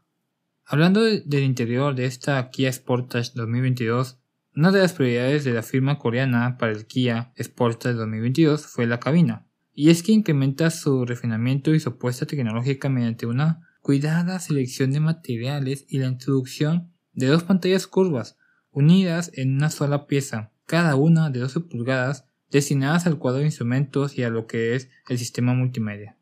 Hablando 0.65 1.01
del 1.03 1.43
interior 1.43 1.95
de 1.95 2.05
esta 2.05 2.49
Kia 2.49 2.71
Sportage 2.71 3.31
2022, 3.35 4.19
una 4.55 4.71
de 4.71 4.79
las 4.79 4.93
prioridades 4.93 5.43
de 5.43 5.53
la 5.53 5.63
firma 5.63 5.99
coreana 5.99 6.57
para 6.57 6.71
el 6.71 6.87
Kia 6.87 7.33
Sportage 7.41 7.95
2022 7.95 8.65
fue 8.65 8.87
la 8.87 8.99
cabina, 8.99 9.45
y 9.73 9.89
es 9.89 10.01
que 10.01 10.13
incrementa 10.13 10.69
su 10.69 11.05
refinamiento 11.05 11.75
y 11.75 11.79
su 11.79 11.89
apuesta 11.89 12.25
tecnológica 12.25 12.89
mediante 12.89 13.25
una 13.25 13.67
cuidada 13.81 14.39
selección 14.39 14.91
de 14.91 15.01
materiales 15.01 15.85
y 15.89 15.99
la 15.99 16.07
introducción 16.07 16.91
de 17.13 17.27
dos 17.27 17.43
pantallas 17.43 17.85
curvas 17.85 18.37
unidas 18.71 19.31
en 19.35 19.55
una 19.55 19.69
sola 19.69 20.07
pieza, 20.07 20.51
cada 20.65 20.95
una 20.95 21.29
de 21.29 21.39
12 21.39 21.59
pulgadas, 21.61 22.27
destinadas 22.55 23.05
al 23.05 23.17
cuadro 23.17 23.39
de 23.39 23.47
instrumentos 23.47 24.17
y 24.17 24.23
a 24.23 24.29
lo 24.29 24.47
que 24.47 24.75
es 24.75 24.89
el 25.09 25.17
sistema 25.17 25.53
multimedia. 25.53 26.15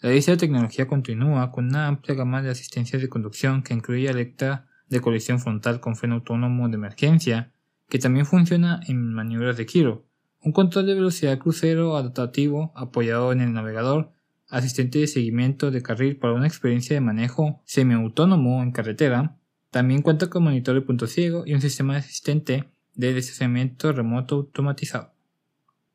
La 0.00 0.10
lista 0.10 0.32
de 0.32 0.36
tecnología 0.36 0.88
continúa 0.88 1.52
con 1.52 1.66
una 1.66 1.86
amplia 1.86 2.16
gama 2.16 2.42
de 2.42 2.50
asistencias 2.50 3.00
de 3.00 3.08
conducción 3.08 3.62
que 3.62 3.72
incluye 3.72 4.08
alerta 4.08 4.66
de 4.88 5.00
colisión 5.00 5.38
frontal 5.38 5.78
con 5.78 5.94
freno 5.94 6.16
autónomo 6.16 6.68
de 6.68 6.74
emergencia, 6.74 7.52
que 7.88 8.00
también 8.00 8.26
funciona 8.26 8.80
en 8.88 9.12
maniobras 9.14 9.56
de 9.56 9.64
giro, 9.64 10.04
un 10.40 10.50
control 10.50 10.86
de 10.86 10.94
velocidad 10.94 11.38
crucero 11.38 11.96
adaptativo 11.96 12.72
apoyado 12.74 13.30
en 13.30 13.40
el 13.40 13.52
navegador, 13.52 14.10
asistente 14.48 14.98
de 14.98 15.06
seguimiento 15.06 15.70
de 15.70 15.82
carril 15.82 16.16
para 16.16 16.34
una 16.34 16.48
experiencia 16.48 16.94
de 16.94 17.00
manejo 17.00 17.62
semiautónomo 17.66 18.64
en 18.64 18.72
carretera, 18.72 19.36
también 19.70 20.02
cuenta 20.02 20.28
con 20.28 20.42
monitor 20.42 20.74
de 20.74 20.80
punto 20.80 21.06
ciego 21.06 21.44
y 21.46 21.54
un 21.54 21.60
sistema 21.60 21.92
de 21.92 22.00
asistente 22.00 22.64
de 22.94 23.14
desplazamiento 23.14 23.92
remoto 23.92 24.34
automatizado. 24.34 25.11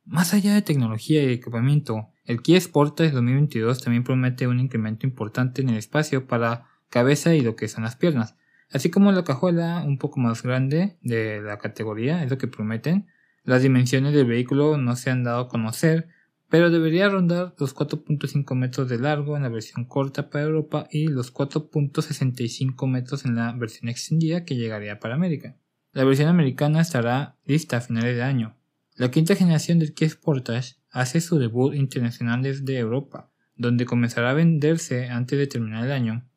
Más 0.09 0.33
allá 0.33 0.53
de 0.53 0.61
tecnología 0.61 1.21
y 1.21 1.33
equipamiento, 1.33 2.07
el 2.23 2.41
Kia 2.41 2.61
Sportage 2.61 3.11
2022 3.11 3.83
también 3.83 4.05
promete 4.05 4.47
un 4.47 4.57
incremento 4.57 5.05
importante 5.05 5.61
en 5.61 5.67
el 5.67 5.75
espacio 5.75 6.27
para 6.27 6.63
cabeza 6.89 7.35
y 7.35 7.41
lo 7.41 7.57
que 7.57 7.67
son 7.67 7.83
las 7.83 7.97
piernas, 7.97 8.37
así 8.71 8.89
como 8.89 9.11
la 9.11 9.25
cajuela 9.25 9.83
un 9.85 9.97
poco 9.97 10.21
más 10.21 10.43
grande 10.43 10.97
de 11.01 11.41
la 11.41 11.57
categoría, 11.57 12.23
es 12.23 12.29
lo 12.29 12.37
que 12.37 12.47
prometen. 12.47 13.07
Las 13.43 13.63
dimensiones 13.63 14.13
del 14.13 14.27
vehículo 14.27 14.77
no 14.77 14.95
se 14.95 15.09
han 15.09 15.25
dado 15.25 15.41
a 15.41 15.49
conocer, 15.49 16.07
pero 16.47 16.69
debería 16.69 17.09
rondar 17.09 17.53
los 17.57 17.75
4.5 17.75 18.55
metros 18.55 18.87
de 18.87 18.99
largo 18.99 19.35
en 19.35 19.43
la 19.43 19.49
versión 19.49 19.83
corta 19.83 20.29
para 20.29 20.45
Europa 20.45 20.87
y 20.89 21.07
los 21.07 21.33
4.65 21.33 22.87
metros 22.87 23.25
en 23.25 23.35
la 23.35 23.51
versión 23.51 23.89
extendida 23.89 24.45
que 24.45 24.55
llegaría 24.55 25.01
para 25.01 25.15
América. 25.15 25.57
La 25.91 26.05
versión 26.05 26.29
americana 26.29 26.79
estará 26.79 27.35
lista 27.43 27.75
a 27.75 27.81
finales 27.81 28.15
de 28.15 28.23
año. 28.23 28.55
La 28.97 29.11
quinta 29.11 29.35
generación 29.35 29.77
del 29.77 29.93
Kia 29.93 30.09
Sportage 30.09 30.73
hace 30.89 31.21
su 31.21 31.37
debut 31.37 31.75
internacional 31.75 32.41
desde 32.41 32.79
Europa, 32.79 33.29
donde 33.55 33.85
comenzará 33.85 34.31
a 34.31 34.33
venderse 34.33 35.09
antes 35.09 35.37
de 35.37 35.45
terminar 35.45 35.85
el 35.85 35.91
año. 35.91 36.27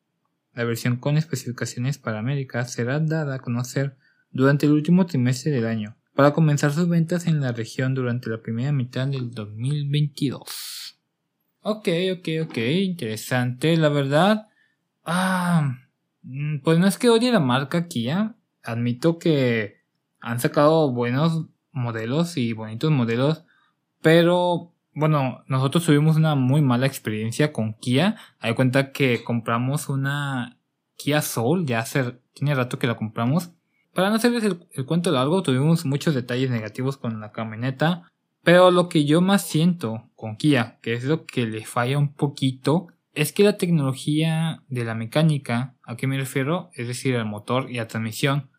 La 0.53 0.63
versión 0.63 0.97
con 0.97 1.17
especificaciones 1.17 1.97
para 1.97 2.19
América 2.19 2.63
será 2.65 2.99
dada 2.99 3.33
a 3.33 3.39
conocer 3.39 3.97
durante 4.29 4.67
el 4.67 4.73
último 4.73 5.07
trimestre 5.07 5.49
del 5.49 5.65
año, 5.65 5.97
para 6.13 6.33
comenzar 6.33 6.71
sus 6.71 6.87
ventas 6.87 7.25
en 7.25 7.41
la 7.41 7.51
región 7.51 7.95
durante 7.95 8.29
la 8.29 8.43
primera 8.43 8.71
mitad 8.71 9.07
del 9.07 9.31
2022. 9.31 10.99
Ok, 11.61 11.87
ok, 12.13 12.27
ok, 12.43 12.57
interesante, 12.57 13.75
la 13.75 13.89
verdad. 13.89 14.49
Ah, 15.03 15.79
mm, 16.21 16.59
pues 16.59 16.77
no 16.77 16.85
es 16.85 16.99
que 16.99 17.09
odie 17.09 17.31
la 17.31 17.39
marca 17.39 17.87
Kia, 17.87 18.35
admito 18.61 19.17
que 19.17 19.81
han 20.19 20.39
sacado 20.39 20.91
buenos 20.91 21.47
modelos 21.71 22.37
y 22.37 22.53
bonitos 22.53 22.91
modelos 22.91 23.45
pero 24.01 24.73
bueno, 24.93 25.43
nosotros 25.47 25.85
tuvimos 25.85 26.17
una 26.17 26.35
muy 26.35 26.61
mala 26.61 26.87
experiencia 26.87 27.53
con 27.53 27.73
Kia. 27.75 28.17
Hay 28.39 28.55
cuenta 28.55 28.91
que 28.91 29.23
compramos 29.23 29.89
una 29.89 30.57
Kia 30.97 31.21
Soul, 31.21 31.65
ya 31.65 31.79
hace, 31.79 32.19
tiene 32.33 32.55
rato 32.55 32.79
que 32.79 32.87
la 32.87 32.97
compramos. 32.97 33.51
Para 33.93 34.09
no 34.09 34.15
hacerles 34.15 34.43
el, 34.43 34.85
cuento 34.85 35.11
largo, 35.11 35.43
tuvimos 35.43 35.85
muchos 35.85 36.15
detalles 36.15 36.49
negativos 36.49 36.97
con 36.97 37.19
la 37.19 37.31
camioneta. 37.31 38.07
Pero 38.43 38.71
lo 38.71 38.89
que 38.89 39.05
yo 39.05 39.21
más 39.21 39.47
siento 39.47 40.09
con 40.15 40.35
Kia, 40.35 40.79
que 40.81 40.93
es 40.93 41.03
lo 41.03 41.25
que 41.25 41.45
le 41.45 41.63
falla 41.63 41.99
un 41.99 42.13
poquito, 42.13 42.87
es 43.13 43.33
que 43.33 43.43
la 43.43 43.57
tecnología 43.57 44.63
de 44.67 44.83
la 44.83 44.95
mecánica, 44.95 45.75
¿a 45.83 45.95
qué 45.95 46.07
me 46.07 46.17
refiero? 46.17 46.71
Es 46.73 46.87
decir, 46.87 47.13
el 47.13 47.25
motor 47.25 47.69
y 47.69 47.75
la 47.75 47.87
transmisión, 47.87 48.49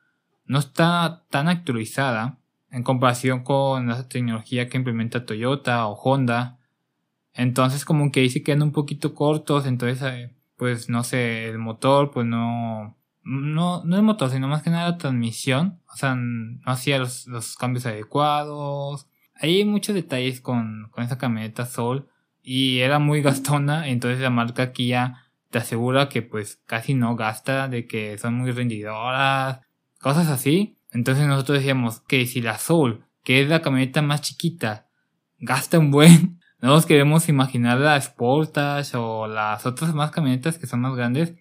no 0.45 0.61
está 0.61 1.25
tan 1.31 1.49
actualizada 1.49 2.39
en 2.73 2.83
comparación 2.83 3.45
con 3.45 3.87
la 3.89 4.09
tecnología 4.09 4.69
que 4.69 4.79
implementa 4.79 5.27
Toyota 5.27 5.87
o 5.87 5.95
Honda. 5.95 6.59
Entonces 7.35 7.85
como 7.85 8.11
que 8.11 8.21
ahí 8.21 8.31
se 8.31 8.43
quedan 8.43 8.63
un 8.63 8.73
poquito 8.73 9.15
cortos, 9.15 9.67
entonces 9.67 10.03
eh, 10.03 10.35
pues 10.57 10.89
no 10.89 11.05
sé, 11.05 11.49
el 11.49 11.59
motor 11.59 12.11
pues 12.11 12.27
no, 12.27 12.97
no, 13.23 13.85
no 13.85 13.97
el 13.97 14.03
motor, 14.03 14.31
sino 14.31 14.49
más 14.49 14.63
que 14.63 14.71
nada 14.71 14.91
la 14.91 14.99
transmisión, 14.99 15.81
o 15.93 15.97
sea, 15.97 16.15
no 16.15 16.61
hacía 16.65 16.99
los, 16.99 17.27
los 17.27 17.57
cambios 17.57 17.87
adecuados. 17.87 19.07
Hay 19.35 19.65
muchos 19.65 19.95
detalles 19.95 20.41
con, 20.41 20.89
con 20.91 21.05
esa 21.05 21.19
camioneta 21.19 21.67
Soul 21.67 22.09
y 22.43 22.79
era 22.81 22.99
muy 22.99 23.23
gastona, 23.23 23.89
entonces 23.89 24.21
la 24.21 24.31
marca 24.31 24.73
Kia 24.73 25.31
te 25.51 25.59
asegura 25.59 26.09
que 26.09 26.23
pues 26.23 26.57
casi 26.67 26.95
no 26.95 27.17
gasta, 27.17 27.69
de 27.69 27.87
que 27.87 28.17
son 28.19 28.35
muy 28.35 28.51
rendidoras, 28.53 29.61
cosas 30.01 30.29
así. 30.29 30.79
Entonces 30.93 31.27
nosotros 31.27 31.59
decíamos 31.59 32.01
que 32.01 32.27
si 32.27 32.43
la 32.43 32.59
Soul, 32.59 33.05
que 33.25 33.41
es 33.41 33.49
la 33.49 33.63
camioneta 33.63 34.03
más 34.03 34.21
chiquita, 34.21 34.89
gasta 35.39 35.79
un 35.79 35.91
buen, 35.91 36.39
no 36.61 36.69
nos 36.69 36.87
queremos 36.87 37.29
imaginar 37.29 37.79
la 37.79 38.01
Sportage 38.01 38.97
o 38.97 39.27
las 39.27 39.67
otras 39.67 39.95
más 39.95 40.11
camionetas 40.11 40.59
que 40.59 40.67
son 40.67 40.81
más 40.81 40.95
grandes, 40.95 41.35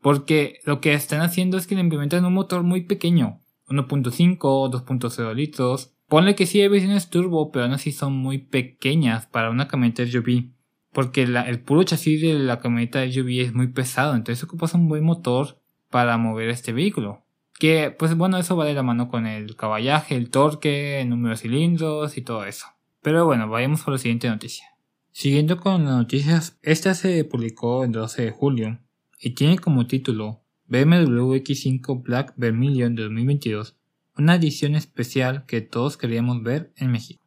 porque 0.00 0.60
lo 0.64 0.80
que 0.80 0.94
están 0.94 1.20
haciendo 1.20 1.58
es 1.58 1.66
que 1.66 1.74
le 1.74 1.82
implementan 1.82 2.24
un 2.24 2.32
motor 2.32 2.62
muy 2.62 2.82
pequeño, 2.82 3.40
1.5, 3.68 4.38
2.0 4.38 5.34
litros. 5.34 5.94
Ponle 6.08 6.34
que 6.34 6.46
sí 6.46 6.60
hay 6.60 6.68
versiones 6.68 7.10
turbo, 7.10 7.50
pero 7.50 7.64
aún 7.64 7.74
así 7.74 7.92
son 7.92 8.14
muy 8.14 8.38
pequeñas 8.38 9.26
para 9.26 9.50
una 9.50 9.68
camioneta 9.68 10.06
SUV. 10.06 10.52
Porque 10.92 11.22
el 11.22 11.60
puro 11.60 11.82
chasis 11.82 12.22
de 12.22 12.34
la 12.34 12.60
camioneta 12.60 13.04
SUV 13.06 13.42
es 13.42 13.52
muy 13.52 13.68
pesado, 13.68 14.14
entonces 14.14 14.42
ocupas 14.42 14.72
un 14.72 14.88
buen 14.88 15.04
motor 15.04 15.60
para 15.90 16.16
mover 16.16 16.48
este 16.48 16.72
vehículo. 16.72 17.24
Que, 17.58 17.90
pues 17.90 18.14
bueno, 18.16 18.38
eso 18.38 18.56
va 18.56 18.66
de 18.66 18.74
la 18.74 18.82
mano 18.82 19.08
con 19.08 19.26
el 19.26 19.56
caballaje, 19.56 20.16
el 20.16 20.30
torque, 20.30 21.00
el 21.00 21.08
número 21.08 21.30
de 21.34 21.40
cilindros 21.40 22.16
y 22.16 22.22
todo 22.22 22.44
eso. 22.44 22.66
Pero 23.02 23.26
bueno, 23.26 23.48
vayamos 23.48 23.82
por 23.82 23.94
la 23.94 23.98
siguiente 23.98 24.28
noticia. 24.28 24.66
Siguiendo 25.10 25.58
con 25.58 25.84
las 25.84 25.94
noticias, 25.94 26.58
esta 26.62 26.94
se 26.94 27.24
publicó 27.24 27.82
el 27.82 27.90
12 27.90 28.22
de 28.22 28.30
julio 28.30 28.78
y 29.18 29.30
tiene 29.30 29.58
como 29.58 29.86
título 29.88 30.44
BMW 30.66 31.34
X5 31.34 32.02
Black 32.02 32.34
Vermilion 32.36 32.94
2022, 32.94 33.76
una 34.16 34.36
edición 34.36 34.76
especial 34.76 35.44
que 35.46 35.60
todos 35.60 35.96
queríamos 35.96 36.42
ver 36.42 36.72
en 36.76 36.92
México. 36.92 37.24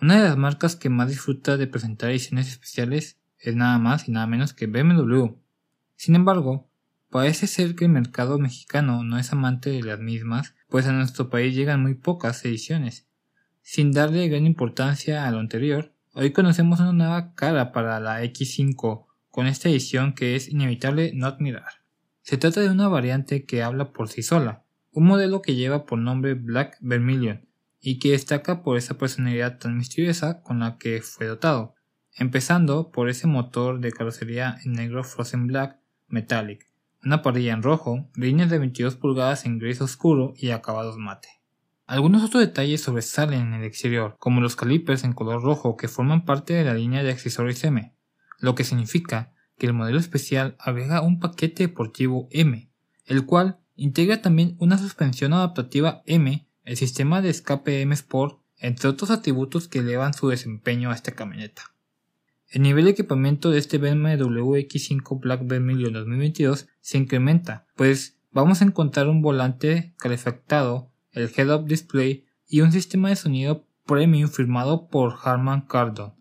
Una 0.00 0.18
de 0.18 0.28
las 0.28 0.36
marcas 0.36 0.76
que 0.76 0.90
más 0.90 1.08
disfruta 1.08 1.56
de 1.56 1.66
presentar 1.66 2.10
ediciones 2.10 2.48
especiales 2.48 3.18
es 3.40 3.56
nada 3.56 3.78
más 3.78 4.06
y 4.06 4.12
nada 4.12 4.28
menos 4.28 4.52
que 4.52 4.66
BMW. 4.66 5.34
Sin 5.96 6.14
embargo, 6.14 6.67
Parece 7.10 7.46
ser 7.46 7.74
que 7.74 7.86
el 7.86 7.90
mercado 7.90 8.38
mexicano 8.38 9.02
no 9.02 9.18
es 9.18 9.32
amante 9.32 9.70
de 9.70 9.82
las 9.82 9.98
mismas, 9.98 10.54
pues 10.68 10.86
a 10.86 10.92
nuestro 10.92 11.30
país 11.30 11.54
llegan 11.54 11.80
muy 11.80 11.94
pocas 11.94 12.44
ediciones. 12.44 13.08
Sin 13.62 13.92
darle 13.92 14.28
gran 14.28 14.44
importancia 14.44 15.26
a 15.26 15.30
lo 15.30 15.38
anterior, 15.38 15.94
hoy 16.12 16.32
conocemos 16.32 16.80
una 16.80 16.92
nueva 16.92 17.34
cara 17.34 17.72
para 17.72 17.98
la 17.98 18.22
X5 18.22 19.06
con 19.30 19.46
esta 19.46 19.70
edición 19.70 20.12
que 20.14 20.36
es 20.36 20.48
inevitable 20.48 21.12
no 21.14 21.26
admirar. 21.26 21.82
Se 22.20 22.36
trata 22.36 22.60
de 22.60 22.68
una 22.68 22.88
variante 22.88 23.46
que 23.46 23.62
habla 23.62 23.92
por 23.92 24.10
sí 24.10 24.22
sola, 24.22 24.64
un 24.92 25.06
modelo 25.06 25.40
que 25.40 25.54
lleva 25.54 25.86
por 25.86 25.98
nombre 25.98 26.34
Black 26.34 26.76
Vermilion 26.80 27.48
y 27.80 27.98
que 28.00 28.10
destaca 28.10 28.62
por 28.62 28.76
esa 28.76 28.98
personalidad 28.98 29.58
tan 29.58 29.78
misteriosa 29.78 30.42
con 30.42 30.58
la 30.58 30.76
que 30.76 31.00
fue 31.00 31.26
dotado, 31.26 31.74
empezando 32.16 32.90
por 32.90 33.08
ese 33.08 33.26
motor 33.26 33.80
de 33.80 33.92
carrocería 33.92 34.58
en 34.64 34.72
negro 34.72 35.04
Frozen 35.04 35.46
Black 35.46 35.78
Metallic, 36.08 36.67
una 37.04 37.22
parrilla 37.22 37.52
en 37.52 37.62
rojo, 37.62 38.08
líneas 38.14 38.50
de 38.50 38.58
22 38.58 38.96
pulgadas 38.96 39.44
en 39.44 39.58
gris 39.58 39.80
oscuro 39.80 40.34
y 40.36 40.50
acabados 40.50 40.96
mate. 40.98 41.28
Algunos 41.86 42.22
otros 42.22 42.42
detalles 42.42 42.82
sobresalen 42.82 43.40
en 43.40 43.54
el 43.54 43.64
exterior, 43.64 44.16
como 44.18 44.40
los 44.40 44.56
calipers 44.56 45.04
en 45.04 45.14
color 45.14 45.42
rojo 45.42 45.76
que 45.76 45.88
forman 45.88 46.24
parte 46.24 46.52
de 46.52 46.64
la 46.64 46.74
línea 46.74 47.02
de 47.02 47.10
accesorios 47.10 47.64
M, 47.64 47.94
lo 48.40 48.54
que 48.54 48.64
significa 48.64 49.32
que 49.56 49.66
el 49.66 49.72
modelo 49.72 49.98
especial 49.98 50.56
agrega 50.58 51.00
un 51.00 51.18
paquete 51.18 51.64
deportivo 51.64 52.28
M, 52.30 52.70
el 53.06 53.24
cual 53.24 53.58
integra 53.74 54.20
también 54.20 54.54
una 54.58 54.76
suspensión 54.76 55.32
adaptativa 55.32 56.02
M, 56.04 56.46
el 56.64 56.76
sistema 56.76 57.22
de 57.22 57.30
escape 57.30 57.80
M 57.80 57.94
Sport, 57.94 58.40
entre 58.58 58.90
otros 58.90 59.10
atributos 59.10 59.68
que 59.68 59.78
elevan 59.78 60.12
su 60.12 60.28
desempeño 60.28 60.90
a 60.90 60.94
esta 60.94 61.12
camioneta. 61.12 61.62
El 62.50 62.62
nivel 62.62 62.84
de 62.84 62.92
equipamiento 62.92 63.50
de 63.50 63.58
este 63.58 63.78
BMW 63.78 64.54
X5 64.56 65.20
Black 65.20 65.42
Vermilion 65.44 65.92
2022 65.92 66.66
se 66.88 66.96
incrementa, 66.96 67.66
pues 67.76 68.18
vamos 68.30 68.62
a 68.62 68.64
encontrar 68.64 69.08
un 69.08 69.20
volante 69.20 69.92
calefactado, 69.98 70.90
el 71.12 71.30
head-up 71.36 71.66
display 71.66 72.24
y 72.46 72.62
un 72.62 72.72
sistema 72.72 73.10
de 73.10 73.16
sonido 73.16 73.66
premium 73.84 74.30
firmado 74.30 74.88
por 74.88 75.16
Harman 75.22 75.66
Kardon. 75.66 76.14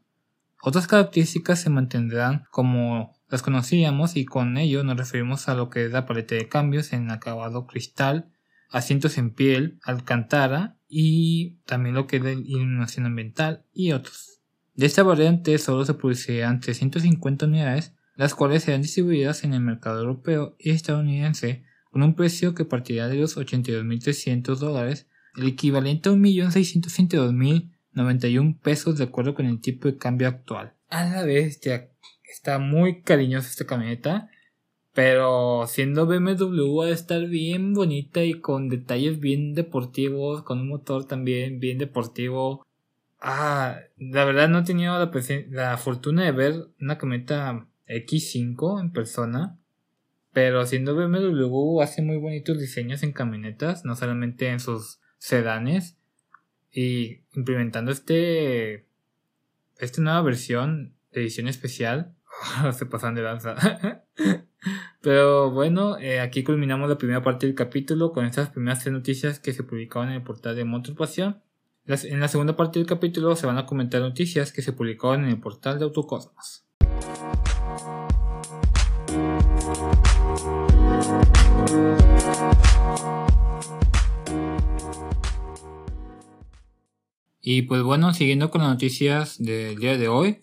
Otras 0.61 0.85
características 0.85 1.61
se 1.61 1.69
mantendrán 1.69 2.43
como 2.51 3.15
las 3.29 3.43
conocíamos 3.43 4.17
y 4.17 4.25
con 4.25 4.57
ello 4.57 4.83
nos 4.83 4.97
referimos 4.97 5.47
a 5.47 5.55
lo 5.55 5.69
que 5.69 5.85
es 5.85 5.93
la 5.93 6.05
paleta 6.05 6.35
de 6.35 6.49
cambios 6.49 6.91
en 6.91 7.11
acabado 7.11 7.65
cristal, 7.65 8.33
asientos 8.69 9.17
en 9.17 9.33
piel, 9.33 9.79
alcantara 9.83 10.75
y 10.89 11.59
también 11.65 11.95
lo 11.95 12.07
que 12.07 12.17
es 12.17 12.23
la 12.23 12.31
iluminación 12.33 13.05
ambiental 13.05 13.63
y 13.71 13.93
otros. 13.93 14.41
De 14.75 14.85
esta 14.85 15.03
variante 15.03 15.57
solo 15.59 15.85
se 15.85 15.93
producirán 15.93 16.59
350 16.59 17.45
unidades, 17.45 17.93
las 18.17 18.35
cuales 18.35 18.63
serán 18.63 18.81
distribuidas 18.81 19.45
en 19.45 19.53
el 19.53 19.61
mercado 19.61 20.01
europeo 20.01 20.57
y 20.59 20.71
estadounidense 20.71 21.63
con 21.91 22.03
un 22.03 22.15
precio 22.15 22.53
que 22.53 22.65
partirá 22.65 23.07
de 23.07 23.15
los 23.15 23.37
82.300 23.37 24.57
dólares, 24.57 25.07
el 25.37 25.47
equivalente 25.47 26.09
a 26.09 26.11
1.632.091 26.11 28.59
pesos 28.59 28.97
de 28.97 29.05
acuerdo 29.05 29.33
con 29.33 29.45
el 29.45 29.61
tipo 29.61 29.87
de 29.87 29.95
cambio 29.97 30.27
actual. 30.27 30.73
A 30.89 31.05
la 31.05 31.23
vez, 31.23 31.61
está 32.29 32.59
muy 32.59 33.01
cariñosa 33.01 33.47
esta 33.47 33.65
camioneta, 33.65 34.29
pero 34.93 35.65
siendo 35.67 36.05
BMW 36.07 36.77
va 36.77 36.87
a 36.87 36.91
estar 36.91 37.25
bien 37.27 37.73
bonita 37.73 38.21
y 38.23 38.41
con 38.41 38.67
detalles 38.67 39.19
bien 39.19 39.53
deportivos, 39.53 40.43
con 40.43 40.59
un 40.59 40.67
motor 40.67 41.05
también 41.05 41.59
bien 41.59 41.77
deportivo, 41.77 42.67
Ah, 43.19 43.79
la 43.97 44.25
verdad 44.25 44.47
no 44.47 44.59
he 44.59 44.63
tenido 44.63 44.97
la, 44.97 45.11
la 45.49 45.77
fortuna 45.77 46.23
de 46.23 46.31
ver 46.31 46.67
una 46.79 46.97
camioneta 46.97 47.67
X5 47.87 48.81
en 48.81 48.91
persona. 48.91 49.57
Pero 50.33 50.65
siendo 50.65 50.95
BMW 50.95 51.81
hace 51.81 52.01
muy 52.01 52.17
bonitos 52.17 52.59
diseños 52.59 53.03
en 53.03 53.13
camionetas, 53.13 53.85
no 53.85 53.95
solamente 53.95 54.49
en 54.49 54.59
sus 54.59 54.99
sedanes. 55.17 55.97
Y 56.71 57.21
implementando 57.33 57.91
este. 57.91 58.85
Esta 59.79 60.01
nueva 60.01 60.21
versión 60.21 60.95
de 61.11 61.21
edición 61.21 61.47
especial. 61.47 62.13
se 62.73 62.85
pasan 62.85 63.15
de 63.15 63.21
danza. 63.21 63.55
Pero 65.01 65.51
bueno, 65.51 65.97
eh, 65.99 66.19
aquí 66.19 66.43
culminamos 66.43 66.89
la 66.89 66.97
primera 66.97 67.23
parte 67.23 67.45
del 67.45 67.55
capítulo 67.55 68.11
con 68.11 68.25
estas 68.25 68.49
primeras 68.49 68.81
tres 68.81 68.93
noticias 68.93 69.39
que 69.39 69.53
se 69.53 69.63
publicaron 69.63 70.09
en 70.09 70.15
el 70.15 70.23
portal 70.23 70.55
de 70.55 70.65
Motor 70.65 70.95
Pasión. 70.95 71.41
En 71.85 72.19
la 72.19 72.27
segunda 72.27 72.57
parte 72.57 72.79
del 72.79 72.87
capítulo 72.87 73.35
se 73.35 73.47
van 73.47 73.57
a 73.57 73.65
comentar 73.65 74.01
noticias 74.01 74.51
que 74.51 74.61
se 74.61 74.73
publicaron 74.73 75.23
en 75.23 75.29
el 75.29 75.39
portal 75.39 75.79
de 75.79 75.85
Autocosmos. 75.85 76.66
Y 87.49 87.61
pues 87.61 87.81
bueno, 87.81 88.13
siguiendo 88.13 88.51
con 88.51 88.59
las 88.59 88.71
noticias 88.71 89.41
del 89.41 89.77
día 89.77 89.97
de 89.97 90.09
hoy, 90.09 90.39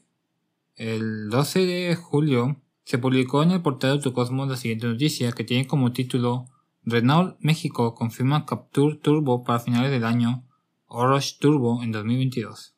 el 0.74 1.28
12 1.28 1.66
de 1.66 1.96
julio 1.96 2.62
se 2.84 2.96
publicó 2.96 3.42
en 3.42 3.50
el 3.50 3.60
portal 3.60 3.90
de 3.90 3.96
Autocosmos 3.96 4.48
la 4.48 4.56
siguiente 4.56 4.86
noticia 4.86 5.32
que 5.32 5.44
tiene 5.44 5.66
como 5.66 5.92
título 5.92 6.46
Renault 6.82 7.36
México 7.40 7.94
confirma 7.94 8.46
Capture 8.46 8.96
Turbo 8.96 9.44
para 9.44 9.60
finales 9.60 9.90
del 9.90 10.06
año 10.06 10.44
Oroch 10.86 11.38
Turbo 11.38 11.82
en 11.82 11.92
2022. 11.92 12.74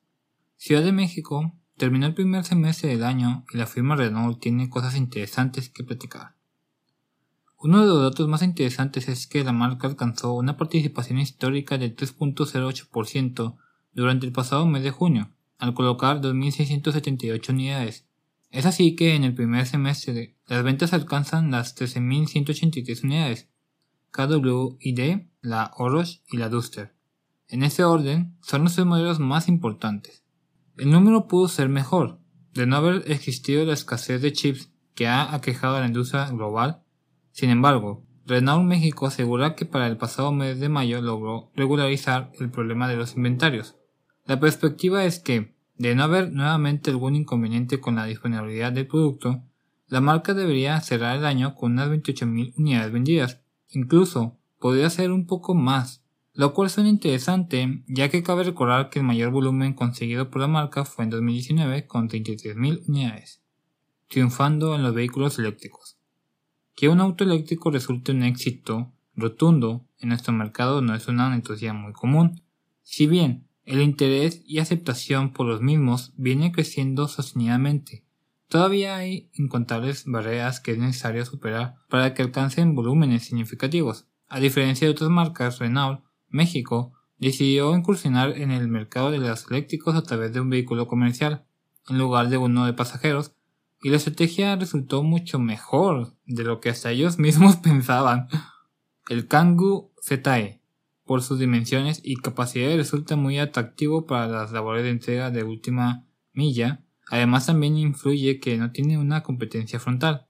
Ciudad 0.57 0.83
de 0.83 0.91
México 0.91 1.53
terminó 1.77 2.07
el 2.07 2.15
primer 2.15 2.43
semestre 2.43 2.89
del 2.89 3.05
año 3.05 3.45
y 3.55 3.59
la 3.59 3.67
firma 3.67 3.95
Renault 3.95 4.41
tiene 4.41 4.69
cosas 4.69 4.97
interesantes 4.97 5.69
que 5.69 5.85
platicar. 5.85 6.35
Uno 7.59 7.81
de 7.81 7.87
los 7.87 8.03
datos 8.03 8.27
más 8.27 8.43
interesantes 8.43 9.07
es 9.07 9.29
que 9.29 9.45
la 9.45 9.53
marca 9.53 9.87
alcanzó 9.87 10.33
una 10.33 10.57
participación 10.57 11.21
histórica 11.21 11.79
del 11.79 11.95
3.08% 11.95 13.57
durante 13.97 14.27
el 14.27 14.33
pasado 14.33 14.67
mes 14.67 14.83
de 14.83 14.91
junio, 14.91 15.31
al 15.59 15.73
colocar 15.73 16.21
2.678 16.21 17.49
unidades. 17.49 18.07
Es 18.51 18.67
así 18.67 18.95
que 18.95 19.15
en 19.15 19.25
el 19.25 19.35
primer 19.35 19.67
semestre 19.67 20.37
las 20.47 20.63
ventas 20.63 20.93
alcanzan 20.93 21.51
las 21.51 21.75
13.183 21.75 23.05
unidades, 23.05 23.49
KWID, 24.11 25.23
la 25.41 25.73
Oroch 25.77 26.21
y 26.31 26.37
la 26.37 26.51
Duster. 26.51 26.95
En 27.49 27.63
ese 27.63 27.85
orden, 27.85 28.37
son 28.43 28.65
los 28.65 28.75
tres 28.75 28.87
modelos 28.87 29.19
más 29.19 29.49
importantes. 29.49 30.25
El 30.77 30.91
número 30.91 31.27
pudo 31.27 31.49
ser 31.49 31.71
mejor, 31.71 32.21
de 32.53 32.67
no 32.67 32.77
haber 32.77 33.11
existido 33.11 33.65
la 33.65 33.73
escasez 33.73 34.21
de 34.21 34.33
chips 34.33 34.71
que 34.95 35.07
ha 35.07 35.35
aquejado 35.35 35.77
a 35.77 35.81
la 35.81 35.87
industria 35.87 36.29
global. 36.29 36.83
Sin 37.33 37.49
embargo, 37.49 38.05
Renault 38.27 38.67
México 38.67 39.07
asegura 39.07 39.55
que 39.55 39.65
para 39.65 39.87
el 39.87 39.97
pasado 39.97 40.33
mes 40.33 40.61
de 40.61 40.69
mayo 40.69 41.01
logró 41.01 41.51
regularizar 41.55 42.33
el 42.41 42.51
problema 42.51 42.89
de 42.89 42.97
los 42.97 43.17
inventarios. 43.17 43.77
La 44.27 44.41
perspectiva 44.41 45.05
es 45.05 45.21
que, 45.21 45.55
de 45.77 45.95
no 45.95 46.03
haber 46.03 46.33
nuevamente 46.33 46.91
algún 46.91 47.15
inconveniente 47.15 47.81
con 47.81 47.95
la 47.95 48.07
disponibilidad 48.07 48.73
del 48.73 48.87
producto, 48.87 49.43
la 49.87 50.01
marca 50.01 50.35
debería 50.35 50.81
cerrar 50.81 51.17
el 51.17 51.25
año 51.25 51.55
con 51.55 51.73
unas 51.73 51.89
28.000 51.91 52.55
unidades 52.57 52.93
vendidas. 52.93 53.41
Incluso 53.69 54.37
podría 54.59 54.91
ser 54.91 55.13
un 55.13 55.27
poco 55.27 55.55
más, 55.55 56.03
lo 56.33 56.55
cual 56.55 56.71
suena 56.71 56.91
interesante, 56.91 57.85
ya 57.87 58.09
que 58.09 58.25
cabe 58.25 58.43
recordar 58.43 58.91
que 58.91 58.99
el 58.99 59.05
mayor 59.05 59.31
volumen 59.31 59.75
conseguido 59.75 60.29
por 60.29 60.41
la 60.41 60.49
marca 60.49 60.85
fue 60.85 61.05
en 61.05 61.11
2019 61.11 61.87
con 61.87 62.09
33.000 62.09 62.83
unidades, 62.89 63.43
triunfando 64.09 64.75
en 64.75 64.83
los 64.83 64.93
vehículos 64.93 65.39
eléctricos. 65.39 65.99
Que 66.75 66.89
un 66.89 67.01
auto 67.01 67.23
eléctrico 67.23 67.71
resulte 67.71 68.11
un 68.11 68.25
éxito 68.25 68.93
rotundo 69.15 69.87
en 69.99 70.11
nuestro 70.11 70.33
mercado 70.33 70.83
no 70.83 70.95
es 70.95 71.09
una 71.09 71.31
noticia 71.31 71.73
muy 71.73 71.93
común, 71.93 72.43
si 72.83 73.07
bien 73.07 73.46
el 73.67 73.83
interés 73.83 74.43
y 74.47 74.59
aceptación 74.59 75.33
por 75.33 75.47
los 75.47 75.61
mismos 75.61 76.15
viene 76.17 76.53
creciendo 76.53 77.09
sostenidamente. 77.09 78.05
Todavía 78.49 78.97
hay 78.97 79.29
incontables 79.35 80.05
barreras 80.07 80.61
que 80.61 80.71
es 80.71 80.79
necesario 80.79 81.27
superar 81.27 81.75
para 81.89 82.15
que 82.15 82.23
alcancen 82.23 82.77
volúmenes 82.77 83.25
significativos. 83.25 84.07
A 84.29 84.39
diferencia 84.39 84.87
de 84.87 84.93
otras 84.93 85.11
marcas, 85.11 85.59
Renault 85.59 86.03
México 86.29 86.93
decidió 87.19 87.75
incursionar 87.77 88.37
en 88.37 88.53
el 88.53 88.69
mercado 88.69 89.11
de 89.11 89.19
los 89.19 89.51
eléctricos 89.51 89.97
a 89.97 90.03
través 90.03 90.33
de 90.33 90.41
un 90.41 90.51
vehículo 90.51 90.87
comercial, 90.87 91.45
en 91.89 91.99
lugar 91.99 92.29
de 92.29 92.37
uno 92.37 92.67
de 92.67 92.73
pasajeros, 92.73 93.33
y 93.83 93.91
la 93.91 93.97
estrategia 93.97 94.55
resultó 94.57 95.03
mucho 95.03 95.39
mejor 95.39 96.15
de 96.25 96.45
lo 96.45 96.61
que 96.61 96.71
hasta 96.71 96.93
ellos 96.93 97.19
mismos 97.19 97.57
pensaban. 97.63 98.29
El 99.09 99.27
Kangoo 99.27 99.93
ZE, 100.03 100.61
por 101.07 101.23
sus 101.23 101.39
dimensiones 101.39 102.01
y 102.03 102.17
capacidad, 102.17 102.75
resulta 102.77 103.17
muy 103.17 103.39
atractivo 103.39 104.07
para 104.07 104.27
las 104.27 104.53
labores 104.53 104.83
de 104.83 104.91
entrega 104.91 105.31
de 105.31 105.45
última 105.45 106.05
milla, 106.33 106.83
además 107.09 107.47
también 107.47 107.77
influye 107.79 108.41
que 108.41 108.59
no 108.59 108.73
tiene 108.73 108.99
una 108.99 109.23
competencia 109.23 109.79
frontal. 109.79 110.27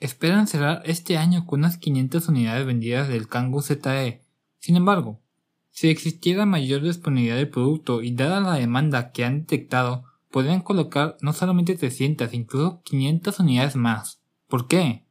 Esperan 0.00 0.46
cerrar 0.46 0.82
este 0.86 1.16
año 1.18 1.46
con 1.46 1.60
unas 1.60 1.78
500 1.78 2.28
unidades 2.28 2.66
vendidas 2.66 3.08
del 3.08 3.28
Kangoo 3.28 3.62
ZE. 3.62 4.22
Sin 4.58 4.76
embargo, 4.76 5.20
si 5.70 5.88
existiera 5.88 6.46
mayor 6.46 6.82
disponibilidad 6.82 7.36
del 7.36 7.50
producto 7.50 8.02
y 8.02 8.12
dada 8.12 8.40
la 8.40 8.54
demanda 8.54 9.12
que 9.12 9.24
han 9.24 9.40
detectado, 9.40 10.04
podrían 10.30 10.60
colocar 10.60 11.16
no 11.20 11.32
solamente 11.32 11.76
300, 11.76 12.32
incluso 12.34 12.80
500 12.84 13.40
unidades 13.40 13.76
más. 13.76 14.20
¿Por 14.48 14.68
qué? 14.68 15.03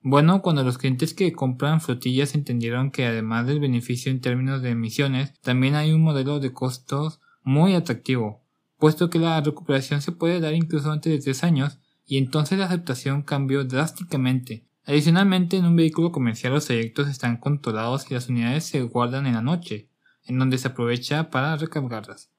Bueno, 0.00 0.42
cuando 0.42 0.62
los 0.62 0.78
clientes 0.78 1.14
que 1.14 1.32
compran 1.32 1.80
flotillas 1.80 2.34
entendieron 2.34 2.90
que 2.90 3.06
además 3.06 3.46
del 3.46 3.60
beneficio 3.60 4.10
en 4.12 4.20
términos 4.20 4.62
de 4.62 4.70
emisiones, 4.70 5.34
también 5.40 5.74
hay 5.74 5.92
un 5.92 6.02
modelo 6.02 6.40
de 6.40 6.52
costos 6.52 7.20
muy 7.42 7.74
atractivo, 7.74 8.44
puesto 8.78 9.10
que 9.10 9.18
la 9.18 9.40
recuperación 9.40 10.00
se 10.00 10.12
puede 10.12 10.40
dar 10.40 10.54
incluso 10.54 10.90
antes 10.92 11.12
de 11.12 11.20
3 11.20 11.44
años, 11.44 11.78
y 12.06 12.18
entonces 12.18 12.58
la 12.58 12.66
aceptación 12.66 13.22
cambió 13.22 13.64
drásticamente, 13.64 14.68
Adicionalmente, 14.88 15.58
en 15.58 15.66
un 15.66 15.76
vehículo 15.76 16.12
comercial 16.12 16.54
los 16.54 16.64
trayectos 16.64 17.08
están 17.08 17.36
controlados 17.36 18.10
y 18.10 18.14
las 18.14 18.30
unidades 18.30 18.64
se 18.64 18.80
guardan 18.80 19.26
en 19.26 19.34
la 19.34 19.42
noche, 19.42 19.90
en 20.24 20.38
donde 20.38 20.56
se 20.56 20.68
aprovecha 20.68 21.28
para 21.28 21.54
recargarlas. 21.56 22.30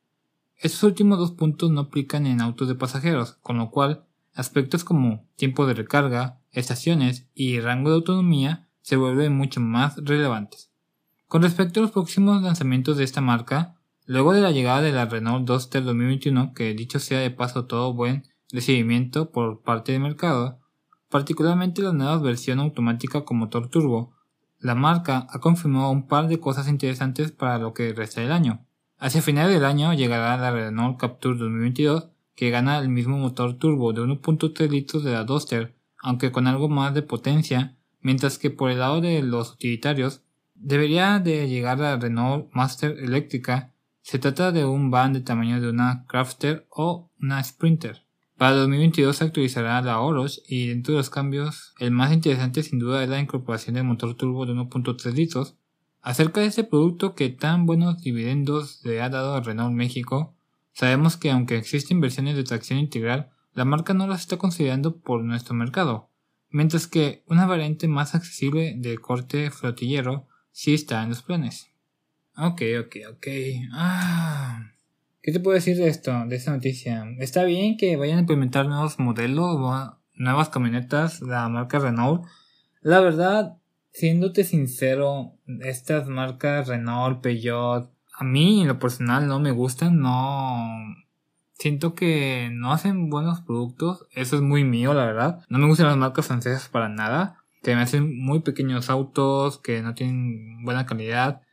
Estos 0.57 0.81
últimos 0.81 1.19
dos 1.19 1.33
puntos 1.33 1.69
no 1.69 1.81
aplican 1.81 2.25
en 2.25 2.41
autos 2.41 2.67
de 2.67 2.73
pasajeros, 2.73 3.33
con 3.43 3.59
lo 3.59 3.69
cual 3.69 4.07
aspectos 4.39 4.83
como 4.83 5.27
tiempo 5.35 5.67
de 5.67 5.73
recarga, 5.73 6.39
estaciones 6.51 7.27
y 7.35 7.59
rango 7.59 7.89
de 7.89 7.97
autonomía 7.97 8.69
se 8.81 8.95
vuelven 8.95 9.35
mucho 9.35 9.59
más 9.59 9.97
relevantes. 9.97 10.71
Con 11.27 11.43
respecto 11.43 11.79
a 11.79 11.83
los 11.83 11.91
próximos 11.91 12.41
lanzamientos 12.41 12.97
de 12.97 13.03
esta 13.03 13.21
marca, 13.21 13.75
luego 14.05 14.33
de 14.33 14.41
la 14.41 14.51
llegada 14.51 14.81
de 14.81 14.93
la 14.93 15.05
Renault 15.05 15.45
Duster 15.45 15.83
2021, 15.83 16.53
que 16.53 16.73
dicho 16.73 16.99
sea 16.99 17.19
de 17.19 17.31
paso 17.31 17.65
todo 17.65 17.93
buen 17.93 18.23
recibimiento 18.51 19.29
por 19.29 19.61
parte 19.61 19.91
del 19.91 20.01
mercado, 20.01 20.59
particularmente 21.09 21.81
la 21.81 21.93
nueva 21.93 22.17
versión 22.17 22.59
automática 22.59 23.25
con 23.25 23.37
motor 23.37 23.67
turbo, 23.67 24.15
la 24.57 24.73
marca 24.73 25.27
ha 25.29 25.39
confirmado 25.39 25.91
un 25.91 26.07
par 26.07 26.27
de 26.27 26.39
cosas 26.39 26.67
interesantes 26.67 27.31
para 27.31 27.59
lo 27.59 27.73
que 27.73 27.93
resta 27.93 28.21
del 28.21 28.31
año. 28.31 28.65
Hacia 28.97 29.21
finales 29.21 29.53
del 29.53 29.65
año 29.65 29.93
llegará 29.93 30.37
la 30.37 30.51
Renault 30.51 30.97
Capture 30.97 31.37
2022, 31.37 32.09
que 32.39 32.51
gana 32.51 32.79
el 32.79 32.87
mismo 32.87 33.17
motor 33.17 33.55
turbo 33.55 33.91
de 33.91 34.01
1.3 34.01 34.69
litros 34.69 35.03
de 35.03 35.11
la 35.11 35.25
Duster, 35.25 35.75
aunque 36.01 36.31
con 36.31 36.47
algo 36.47 36.69
más 36.69 36.93
de 36.93 37.01
potencia, 37.01 37.75
mientras 37.99 38.37
que 38.37 38.49
por 38.49 38.71
el 38.71 38.79
lado 38.79 39.01
de 39.01 39.21
los 39.21 39.55
utilitarios, 39.55 40.21
debería 40.55 41.19
de 41.19 41.49
llegar 41.49 41.79
la 41.79 41.97
Renault 41.97 42.47
Master 42.53 42.97
eléctrica. 42.97 43.73
Se 44.03 44.19
trata 44.19 44.53
de 44.53 44.63
un 44.63 44.89
van 44.89 45.11
de 45.11 45.19
tamaño 45.19 45.59
de 45.59 45.69
una 45.69 46.05
Crafter 46.07 46.65
o 46.69 47.11
una 47.19 47.43
Sprinter. 47.43 48.05
Para 48.37 48.55
2022 48.55 49.17
se 49.17 49.25
actualizará 49.25 49.81
la 49.81 49.99
Oroch 49.99 50.39
y 50.47 50.67
dentro 50.67 50.93
de 50.93 50.99
los 50.99 51.09
cambios, 51.09 51.73
el 51.77 51.91
más 51.91 52.13
interesante 52.13 52.63
sin 52.63 52.79
duda 52.79 53.03
es 53.03 53.09
la 53.09 53.19
incorporación 53.19 53.75
del 53.75 53.83
motor 53.83 54.15
turbo 54.15 54.45
de 54.45 54.53
1.3 54.53 55.11
litros, 55.13 55.57
Acerca 56.01 56.39
de 56.39 56.47
este 56.47 56.63
producto 56.63 57.13
que 57.13 57.27
tan 57.27 57.65
buenos 57.65 58.01
dividendos 58.01 58.79
le 58.85 59.01
ha 59.01 59.09
dado 59.09 59.33
a 59.33 59.41
Renault 59.41 59.75
México, 59.75 60.33
sabemos 60.79 61.17
que 61.17 61.29
aunque 61.29 61.57
existen 61.57 61.99
versiones 61.99 62.37
de 62.37 62.45
tracción 62.45 62.79
integral, 62.79 63.31
la 63.53 63.65
marca 63.65 63.93
no 63.93 64.07
las 64.07 64.21
está 64.21 64.37
considerando 64.37 65.01
por 65.01 65.25
nuestro 65.25 65.53
mercado, 65.53 66.09
mientras 66.49 66.87
que 66.87 67.21
una 67.27 67.45
variante 67.45 67.89
más 67.89 68.15
accesible 68.15 68.75
de 68.77 68.97
corte 68.97 69.51
flotillero 69.51 70.29
sí 70.51 70.73
está 70.73 71.03
en 71.03 71.09
los 71.09 71.21
planes. 71.21 71.69
Ok, 72.37 72.61
ok, 72.79 72.95
ok. 73.11 73.27
Ah. 73.73 74.71
¿Qué 75.21 75.33
te 75.33 75.41
puedo 75.41 75.55
decir 75.55 75.75
de 75.75 75.89
esto, 75.89 76.13
de 76.27 76.37
esta 76.37 76.51
noticia? 76.51 77.05
Está 77.19 77.43
bien 77.43 77.75
que 77.75 77.97
vayan 77.97 78.19
a 78.19 78.21
implementar 78.21 78.65
nuevos 78.65 78.99
modelos, 78.99 79.59
nuevas 80.13 80.47
camionetas, 80.47 81.21
la 81.21 81.49
marca 81.49 81.79
Renault. 81.79 82.23
La 82.79 83.01
verdad, 83.01 83.57
siéndote 83.91 84.45
sincero, 84.45 85.33
estas 85.59 86.07
marcas 86.07 86.69
Renault, 86.69 87.19
Peugeot, 87.19 87.91
a 88.19 88.25
mí 88.25 88.61
en 88.61 88.67
lo 88.67 88.79
personal 88.79 89.27
no 89.27 89.39
me 89.39 89.51
gustan, 89.51 90.01
no 90.01 90.67
siento 91.53 91.95
que 91.95 92.49
no 92.51 92.73
hacen 92.73 93.09
buenos 93.09 93.39
productos, 93.39 94.07
eso 94.11 94.35
es 94.35 94.41
muy 94.41 94.65
mío, 94.65 94.93
la 94.93 95.05
verdad. 95.05 95.45
No 95.47 95.57
me 95.57 95.67
gustan 95.67 95.87
las 95.87 95.95
marcas 95.95 96.27
francesas 96.27 96.67
para 96.67 96.89
nada, 96.89 97.37
que 97.63 97.73
me 97.75 97.81
hacen 97.81 98.19
muy 98.19 98.41
pequeños 98.41 98.89
autos, 98.89 99.57
que 99.59 99.81
no 99.81 99.93
tienen 99.93 100.65
buena 100.65 100.85
calidad. 100.85 101.43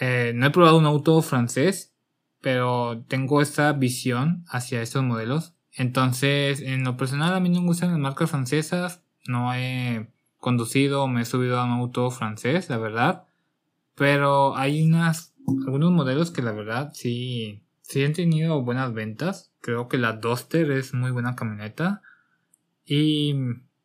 Eh, 0.00 0.32
no 0.34 0.46
he 0.46 0.50
probado 0.50 0.78
un 0.78 0.86
auto 0.86 1.22
francés, 1.22 1.94
pero 2.40 3.04
tengo 3.06 3.40
esta 3.40 3.72
visión 3.72 4.44
hacia 4.48 4.82
estos 4.82 5.04
modelos. 5.04 5.54
Entonces, 5.72 6.60
en 6.60 6.82
lo 6.82 6.96
personal 6.96 7.34
a 7.34 7.40
mí 7.40 7.50
no 7.50 7.60
me 7.60 7.68
gustan 7.68 7.90
las 7.90 8.00
marcas 8.00 8.30
francesas, 8.30 9.00
no 9.28 9.54
he 9.54 10.10
conducido, 10.38 11.06
me 11.06 11.22
he 11.22 11.24
subido 11.24 11.60
a 11.60 11.64
un 11.66 11.70
auto 11.70 12.10
francés, 12.10 12.68
la 12.68 12.78
verdad. 12.78 13.26
Pero 13.94 14.56
hay 14.56 14.82
unas, 14.82 15.35
algunos 15.66 15.92
modelos 15.92 16.30
que 16.30 16.42
la 16.42 16.52
verdad 16.52 16.90
sí, 16.94 17.62
sí 17.82 18.04
han 18.04 18.12
tenido 18.12 18.62
buenas 18.62 18.92
ventas. 18.92 19.52
Creo 19.60 19.88
que 19.88 19.98
la 19.98 20.14
Duster 20.14 20.70
es 20.70 20.94
muy 20.94 21.10
buena 21.10 21.36
camioneta. 21.36 22.02
Y, 22.84 23.34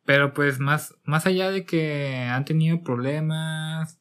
pero 0.04 0.32
pues 0.32 0.58
más, 0.58 0.94
más 1.04 1.26
allá 1.26 1.50
de 1.50 1.64
que 1.64 2.14
han 2.30 2.44
tenido 2.44 2.82
problemas 2.82 3.98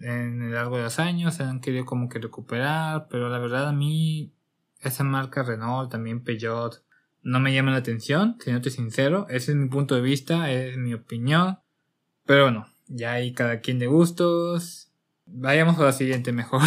en 0.00 0.42
el 0.42 0.52
largo 0.52 0.76
de 0.76 0.84
los 0.84 0.98
años, 0.98 1.34
se 1.34 1.42
han 1.42 1.60
querido 1.60 1.84
como 1.84 2.08
que 2.08 2.18
recuperar, 2.18 3.06
pero 3.10 3.28
la 3.28 3.38
verdad 3.38 3.68
a 3.68 3.72
mí 3.72 4.32
esa 4.80 5.04
marca 5.04 5.42
Renault, 5.42 5.90
también 5.90 6.24
Peugeot, 6.24 6.82
no 7.22 7.38
me 7.38 7.52
llama 7.52 7.72
la 7.72 7.78
atención, 7.78 8.36
siéndote 8.40 8.70
sincero, 8.70 9.26
ese 9.28 9.52
es 9.52 9.56
mi 9.58 9.68
punto 9.68 9.94
de 9.94 10.00
vista, 10.00 10.50
es 10.50 10.78
mi 10.78 10.94
opinión. 10.94 11.58
Pero 12.24 12.44
bueno, 12.44 12.66
ya 12.86 13.12
hay 13.12 13.32
cada 13.32 13.60
quien 13.60 13.78
de 13.78 13.86
gustos. 13.86 14.89
Vayamos 15.32 15.78
a 15.78 15.84
la 15.84 15.92
siguiente 15.92 16.32
mejor. 16.32 16.62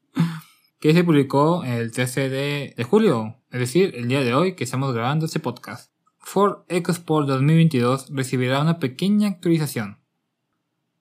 que 0.80 0.94
se 0.94 1.04
publicó 1.04 1.62
el 1.64 1.92
13 1.92 2.28
de, 2.30 2.74
de, 2.76 2.84
julio, 2.84 3.36
es 3.50 3.60
decir, 3.60 3.92
el 3.94 4.08
día 4.08 4.22
de 4.22 4.32
hoy 4.32 4.54
que 4.54 4.64
estamos 4.64 4.94
grabando 4.94 5.26
este 5.26 5.40
podcast. 5.40 5.92
Ford 6.18 6.60
EcoSport 6.68 7.28
2022 7.28 8.08
recibirá 8.10 8.62
una 8.62 8.78
pequeña 8.78 9.28
actualización. 9.28 9.98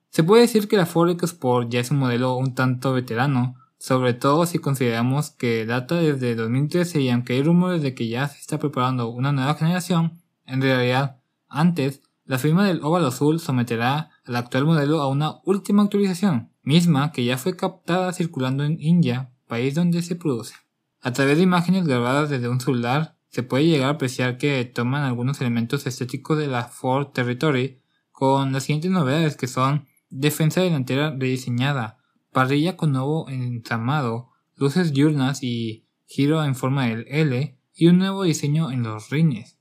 Se 0.09 0.23
puede 0.23 0.41
decir 0.41 0.67
que 0.67 0.75
la 0.75 0.85
Ford 0.85 1.09
EcoSport 1.11 1.69
ya 1.69 1.79
es 1.79 1.91
un 1.91 1.97
modelo 1.99 2.35
un 2.35 2.55
tanto 2.55 2.93
veterano, 2.93 3.55
sobre 3.77 4.13
todo 4.13 4.45
si 4.45 4.59
consideramos 4.59 5.29
que 5.29 5.65
data 5.65 5.95
desde 5.95 6.35
2013 6.35 6.99
y 7.01 7.09
aunque 7.09 7.33
hay 7.33 7.43
rumores 7.43 7.81
de 7.81 7.95
que 7.95 8.09
ya 8.09 8.27
se 8.27 8.39
está 8.39 8.59
preparando 8.59 9.07
una 9.07 9.31
nueva 9.31 9.55
generación, 9.55 10.21
en 10.45 10.61
realidad, 10.61 11.21
antes 11.47 12.01
la 12.25 12.37
firma 12.37 12.67
del 12.67 12.83
óvalo 12.83 13.07
azul 13.07 13.39
someterá 13.39 14.11
al 14.29 14.35
actual 14.35 14.65
modelo 14.65 15.01
a 15.01 15.07
una 15.07 15.39
última 15.43 15.81
actualización, 15.81 16.51
misma 16.61 17.11
que 17.11 17.25
ya 17.25 17.39
fue 17.39 17.55
captada 17.55 18.13
circulando 18.13 18.63
en 18.63 18.79
India, 18.79 19.31
país 19.47 19.73
donde 19.73 20.03
se 20.03 20.15
produce. 20.15 20.53
A 21.01 21.13
través 21.13 21.37
de 21.37 21.43
imágenes 21.43 21.87
grabadas 21.87 22.29
desde 22.29 22.47
un 22.47 22.61
celular, 22.61 23.17
se 23.29 23.41
puede 23.41 23.65
llegar 23.65 23.87
a 23.87 23.93
apreciar 23.93 24.37
que 24.37 24.63
toman 24.65 25.01
algunos 25.01 25.41
elementos 25.41 25.87
estéticos 25.87 26.37
de 26.37 26.45
la 26.45 26.65
Ford 26.65 27.07
Territory 27.07 27.81
con 28.11 28.51
las 28.51 28.63
siguientes 28.63 28.91
novedades 28.91 29.35
que 29.35 29.47
son 29.47 29.87
defensa 30.11 30.61
delantera 30.61 31.09
rediseñada, 31.09 31.97
parrilla 32.31 32.77
con 32.77 32.91
nuevo 32.91 33.27
entramado, 33.29 34.29
luces 34.55 34.93
diurnas 34.93 35.41
y 35.41 35.87
giro 36.05 36.43
en 36.43 36.53
forma 36.53 36.85
de 36.85 37.05
L 37.07 37.57
y 37.73 37.87
un 37.87 37.97
nuevo 37.97 38.23
diseño 38.23 38.69
en 38.69 38.83
los 38.83 39.09
rines. 39.09 39.58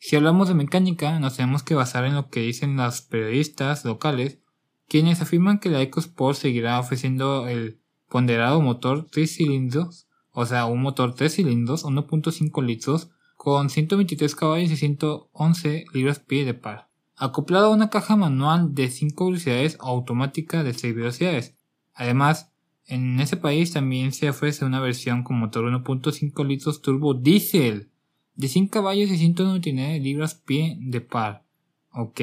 Si 0.00 0.14
hablamos 0.14 0.48
de 0.48 0.54
mecánica, 0.54 1.18
nos 1.18 1.36
tenemos 1.36 1.64
que 1.64 1.74
basar 1.74 2.04
en 2.04 2.14
lo 2.14 2.30
que 2.30 2.40
dicen 2.40 2.76
los 2.76 3.02
periodistas 3.02 3.84
locales, 3.84 4.38
quienes 4.88 5.20
afirman 5.20 5.58
que 5.58 5.70
la 5.70 5.82
EcoSport 5.82 6.38
seguirá 6.38 6.78
ofreciendo 6.78 7.48
el 7.48 7.80
ponderado 8.08 8.60
motor 8.60 9.06
3 9.10 9.30
cilindros, 9.30 10.06
o 10.30 10.46
sea, 10.46 10.66
un 10.66 10.82
motor 10.82 11.14
3 11.14 11.34
cilindros, 11.34 11.84
1.5 11.84 12.64
litros, 12.64 13.10
con 13.36 13.70
123 13.70 14.34
caballos 14.34 14.70
y 14.70 14.76
111 14.76 15.86
libras-pie 15.92 16.44
de 16.44 16.54
par, 16.54 16.88
acoplado 17.16 17.66
a 17.66 17.74
una 17.74 17.90
caja 17.90 18.16
manual 18.16 18.74
de 18.74 18.90
5 18.90 19.26
velocidades 19.26 19.76
automática 19.80 20.62
de 20.62 20.74
6 20.74 20.94
velocidades. 20.94 21.56
Además, 21.92 22.52
en 22.86 23.20
ese 23.20 23.36
país 23.36 23.72
también 23.72 24.12
se 24.12 24.30
ofrece 24.30 24.64
una 24.64 24.80
versión 24.80 25.24
con 25.24 25.38
motor 25.38 25.64
1.5 25.64 26.46
litros 26.46 26.82
turbo 26.82 27.14
diésel, 27.14 27.90
de 28.38 28.48
100 28.48 28.68
caballos 28.68 29.10
y 29.10 29.18
199 29.18 29.98
libras 29.98 30.34
pie 30.34 30.78
de 30.80 31.00
par. 31.00 31.44
Ok, 31.92 32.20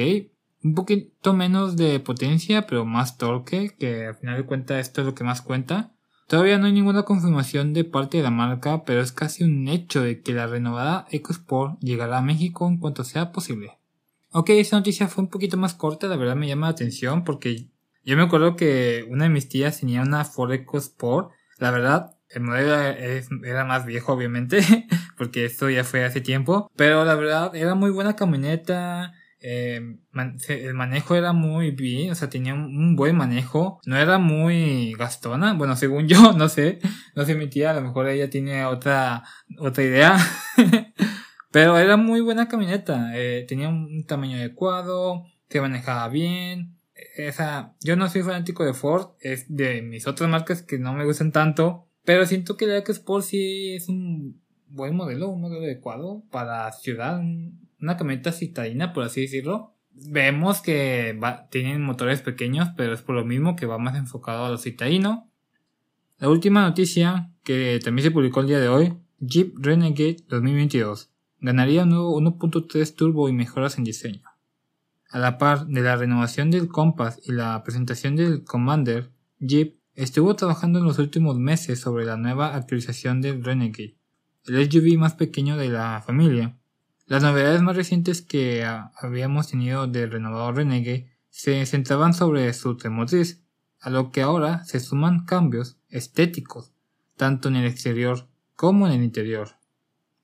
un 0.64 0.74
poquito 0.74 1.34
menos 1.34 1.76
de 1.76 2.00
potencia, 2.00 2.66
pero 2.66 2.86
más 2.86 3.18
torque, 3.18 3.76
que 3.78 4.06
al 4.06 4.16
final 4.16 4.38
de 4.38 4.46
cuentas 4.46 4.80
esto 4.80 5.02
es 5.02 5.06
lo 5.06 5.14
que 5.14 5.24
más 5.24 5.42
cuenta. 5.42 5.92
Todavía 6.26 6.58
no 6.58 6.66
hay 6.66 6.72
ninguna 6.72 7.04
confirmación 7.04 7.74
de 7.74 7.84
parte 7.84 8.16
de 8.16 8.22
la 8.22 8.30
marca, 8.30 8.82
pero 8.84 9.02
es 9.02 9.12
casi 9.12 9.44
un 9.44 9.68
hecho 9.68 10.02
de 10.02 10.22
que 10.22 10.32
la 10.32 10.46
renovada 10.46 11.06
EcoSport 11.10 11.78
llegará 11.80 12.18
a 12.18 12.22
México 12.22 12.66
en 12.66 12.78
cuanto 12.78 13.04
sea 13.04 13.30
posible. 13.30 13.78
Ok, 14.32 14.50
esta 14.50 14.76
noticia 14.76 15.08
fue 15.08 15.22
un 15.22 15.30
poquito 15.30 15.58
más 15.58 15.74
corta, 15.74 16.08
la 16.08 16.16
verdad 16.16 16.34
me 16.34 16.48
llama 16.48 16.66
la 16.66 16.72
atención 16.72 17.24
porque 17.24 17.68
yo 18.04 18.16
me 18.16 18.22
acuerdo 18.22 18.56
que 18.56 19.06
una 19.10 19.24
de 19.24 19.30
mis 19.30 19.48
tías 19.50 19.80
tenía 19.80 20.00
una 20.00 20.24
Ford 20.24 20.52
EcoSport. 20.52 21.30
La 21.58 21.70
verdad, 21.70 22.15
el 22.28 22.42
modelo 22.42 22.76
era 23.44 23.64
más 23.64 23.86
viejo, 23.86 24.12
obviamente, 24.12 24.60
porque 25.16 25.44
esto 25.44 25.70
ya 25.70 25.84
fue 25.84 26.04
hace 26.04 26.20
tiempo. 26.20 26.70
Pero 26.76 27.04
la 27.04 27.14
verdad, 27.14 27.54
era 27.54 27.74
muy 27.74 27.90
buena 27.90 28.16
camioneta. 28.16 29.12
Eh, 29.40 29.96
el 30.48 30.74
manejo 30.74 31.14
era 31.14 31.32
muy 31.32 31.70
bien, 31.70 32.10
o 32.10 32.14
sea, 32.14 32.28
tenía 32.28 32.54
un, 32.54 32.96
buen 32.96 33.16
manejo. 33.16 33.80
No 33.86 33.96
era 33.96 34.18
muy 34.18 34.94
gastona. 34.94 35.54
Bueno, 35.54 35.76
según 35.76 36.08
yo, 36.08 36.32
no 36.32 36.48
sé. 36.48 36.80
No 37.14 37.24
sé 37.24 37.34
mi 37.34 37.48
tía, 37.48 37.70
a 37.70 37.74
lo 37.74 37.82
mejor 37.82 38.08
ella 38.08 38.28
tiene 38.28 38.64
otra, 38.64 39.22
otra 39.58 39.84
idea. 39.84 40.16
Pero 41.52 41.78
era 41.78 41.96
muy 41.96 42.20
buena 42.20 42.48
camioneta. 42.48 43.12
Eh, 43.14 43.44
tenía 43.48 43.68
un 43.68 44.04
tamaño 44.06 44.36
adecuado. 44.36 45.24
Se 45.48 45.60
manejaba 45.60 46.08
bien. 46.08 46.76
Esa, 47.16 47.74
yo 47.80 47.96
no 47.96 48.10
soy 48.10 48.22
fanático 48.22 48.64
de 48.64 48.74
Ford. 48.74 49.12
Es 49.20 49.46
de 49.48 49.80
mis 49.80 50.06
otras 50.06 50.28
marcas 50.28 50.62
que 50.62 50.78
no 50.78 50.92
me 50.92 51.04
gustan 51.04 51.32
tanto. 51.32 51.85
Pero 52.06 52.24
siento 52.24 52.56
que 52.56 52.66
la 52.66 52.78
EcoSport 52.78 53.24
sí 53.24 53.74
es 53.74 53.88
un 53.88 54.40
buen 54.68 54.94
modelo, 54.94 55.28
un 55.28 55.40
modelo 55.40 55.64
adecuado 55.64 56.22
para 56.30 56.70
ciudad, 56.72 57.20
una 57.80 57.96
camioneta 57.96 58.30
citadina, 58.30 58.92
por 58.92 59.02
así 59.02 59.22
decirlo. 59.22 59.74
vemos 59.92 60.60
que 60.60 61.18
tienen 61.50 61.82
motores 61.82 62.20
pequeños, 62.22 62.68
pero 62.76 62.94
es 62.94 63.02
por 63.02 63.16
lo 63.16 63.24
mismo 63.24 63.56
que 63.56 63.66
va 63.66 63.78
más 63.78 63.96
enfocado 63.96 64.44
a 64.44 64.50
lo 64.50 64.58
citadino. 64.58 65.28
La 66.18 66.28
última 66.28 66.62
noticia, 66.62 67.32
que 67.42 67.80
también 67.82 68.04
se 68.04 68.10
publicó 68.12 68.40
el 68.40 68.46
día 68.46 68.60
de 68.60 68.68
hoy, 68.68 68.94
Jeep 69.18 69.56
Renegade 69.58 70.18
2022. 70.28 71.10
Ganaría 71.40 71.82
un 71.82 71.90
nuevo 71.90 72.20
1.3 72.20 72.94
turbo 72.94 73.28
y 73.28 73.32
mejoras 73.32 73.78
en 73.78 73.84
diseño. 73.84 74.22
A 75.10 75.18
la 75.18 75.38
par 75.38 75.66
de 75.66 75.80
la 75.80 75.96
renovación 75.96 76.52
del 76.52 76.68
Compass 76.68 77.20
y 77.24 77.32
la 77.32 77.62
presentación 77.64 78.14
del 78.14 78.44
Commander, 78.44 79.10
Jeep 79.40 79.75
estuvo 79.96 80.36
trabajando 80.36 80.78
en 80.78 80.84
los 80.84 80.98
últimos 80.98 81.38
meses 81.38 81.80
sobre 81.80 82.04
la 82.04 82.16
nueva 82.16 82.54
actualización 82.54 83.20
del 83.20 83.42
Renegade, 83.42 83.96
el 84.46 84.70
SUV 84.70 84.98
más 84.98 85.14
pequeño 85.14 85.56
de 85.56 85.70
la 85.70 86.02
familia, 86.06 86.56
las 87.06 87.22
novedades 87.22 87.62
más 87.62 87.76
recientes 87.76 88.20
que 88.20 88.64
habíamos 88.64 89.48
tenido 89.48 89.86
del 89.86 90.10
renovador 90.10 90.56
Renegade 90.56 91.10
se 91.30 91.64
centraban 91.66 92.14
sobre 92.14 92.52
su 92.52 92.70
automotriz, 92.70 93.42
a 93.80 93.90
lo 93.90 94.10
que 94.10 94.22
ahora 94.22 94.64
se 94.64 94.80
suman 94.80 95.24
cambios 95.24 95.78
estéticos, 95.88 96.72
tanto 97.16 97.48
en 97.48 97.56
el 97.56 97.66
exterior 97.66 98.28
como 98.54 98.86
en 98.86 98.94
el 98.94 99.02
interior. 99.02 99.50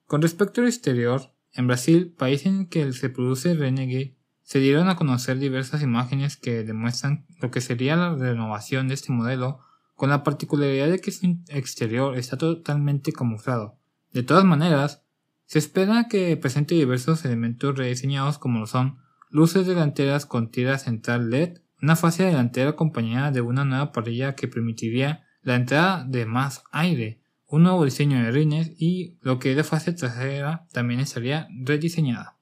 Con 0.07 0.23
respecto 0.23 0.61
al 0.61 0.67
exterior, 0.67 1.33
en 1.53 1.67
Brasil, 1.67 2.13
país 2.17 2.47
en 2.47 2.61
el 2.61 2.69
que 2.69 2.93
se 2.93 3.11
produce 3.11 3.55
Renegade, 3.55 4.17
se 4.43 4.59
dieron 4.59 4.89
a 4.89 4.97
conocer 4.97 5.39
diversas 5.39 5.83
imágenes 5.83 6.37
que 6.37 6.65
demuestran 6.65 7.27
lo 7.41 7.51
que 7.51 7.61
sería 7.61 7.97
la 7.97 8.15
renovación 8.15 8.89
de 8.89 8.95
este 8.95 9.13
modelo, 9.13 9.61
con 9.95 10.11
la 10.11 10.23
particularidad 10.23 10.89
de 10.89 11.01
que 11.01 11.13
su 11.13 11.39
exterior 11.49 12.17
está 12.17 12.37
totalmente 12.37 13.13
camuflado. 13.13 13.79
De 14.13 14.23
todas 14.23 14.45
maneras, 14.45 15.03
se 15.47 15.59
espera 15.59 16.09
que 16.09 16.37
presente 16.37 16.75
diversos 16.75 17.25
elementos 17.25 17.77
rediseñados 17.77 18.39
como 18.39 18.61
lo 18.61 18.67
son 18.67 18.99
luces 19.31 19.67
delanteras 19.67 20.27
con 20.27 20.51
tira 20.51 20.79
central 20.79 21.31
LED, 21.31 21.59
una 21.81 21.97
fase 21.97 22.25
delantera 22.25 22.71
acompañada 22.71 23.31
de 23.31 23.41
una 23.41 23.65
nueva 23.65 23.93
parrilla 23.93 24.35
que 24.35 24.49
permitiría 24.49 25.25
la 25.43 25.57
entrada 25.57 26.05
de 26.05 26.27
más 26.27 26.63
aire, 26.71 27.21
un 27.49 27.65
nuevo 27.65 27.85
diseño 27.85 28.23
de 28.23 28.31
rines 28.31 28.73
y 28.79 29.19
lo 29.21 29.39
que 29.39 29.51
es 29.51 29.57
la 29.57 29.65
fase 29.65 29.93
trasera 29.93 30.67
también 30.73 31.01
estaría 31.01 31.49
rediseñada. 31.65 32.37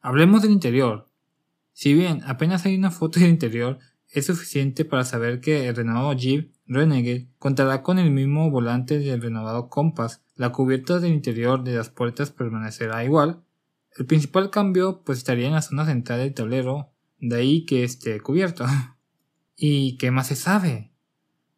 Hablemos 0.00 0.42
del 0.42 0.52
interior. 0.52 1.09
Si 1.80 1.94
bien 1.94 2.20
apenas 2.26 2.66
hay 2.66 2.76
una 2.76 2.90
foto 2.90 3.20
del 3.20 3.30
interior, 3.30 3.78
es 4.10 4.26
suficiente 4.26 4.84
para 4.84 5.02
saber 5.02 5.40
que 5.40 5.66
el 5.66 5.74
renovado 5.74 6.12
Jeep 6.12 6.52
Renegade 6.66 7.30
contará 7.38 7.82
con 7.82 7.98
el 7.98 8.10
mismo 8.10 8.50
volante 8.50 8.98
del 8.98 9.22
renovado 9.22 9.70
Compass, 9.70 10.20
la 10.36 10.52
cubierta 10.52 10.98
del 10.98 11.14
interior 11.14 11.64
de 11.64 11.76
las 11.76 11.88
puertas 11.88 12.32
permanecerá 12.32 13.02
igual, 13.02 13.42
el 13.96 14.04
principal 14.04 14.50
cambio 14.50 15.00
pues 15.04 15.16
estaría 15.16 15.46
en 15.46 15.54
la 15.54 15.62
zona 15.62 15.86
central 15.86 16.18
del 16.18 16.34
tablero, 16.34 16.90
de 17.18 17.36
ahí 17.36 17.64
que 17.64 17.82
esté 17.82 18.20
cubierto. 18.20 18.66
¿Y 19.56 19.96
qué 19.96 20.10
más 20.10 20.26
se 20.26 20.36
sabe? 20.36 20.92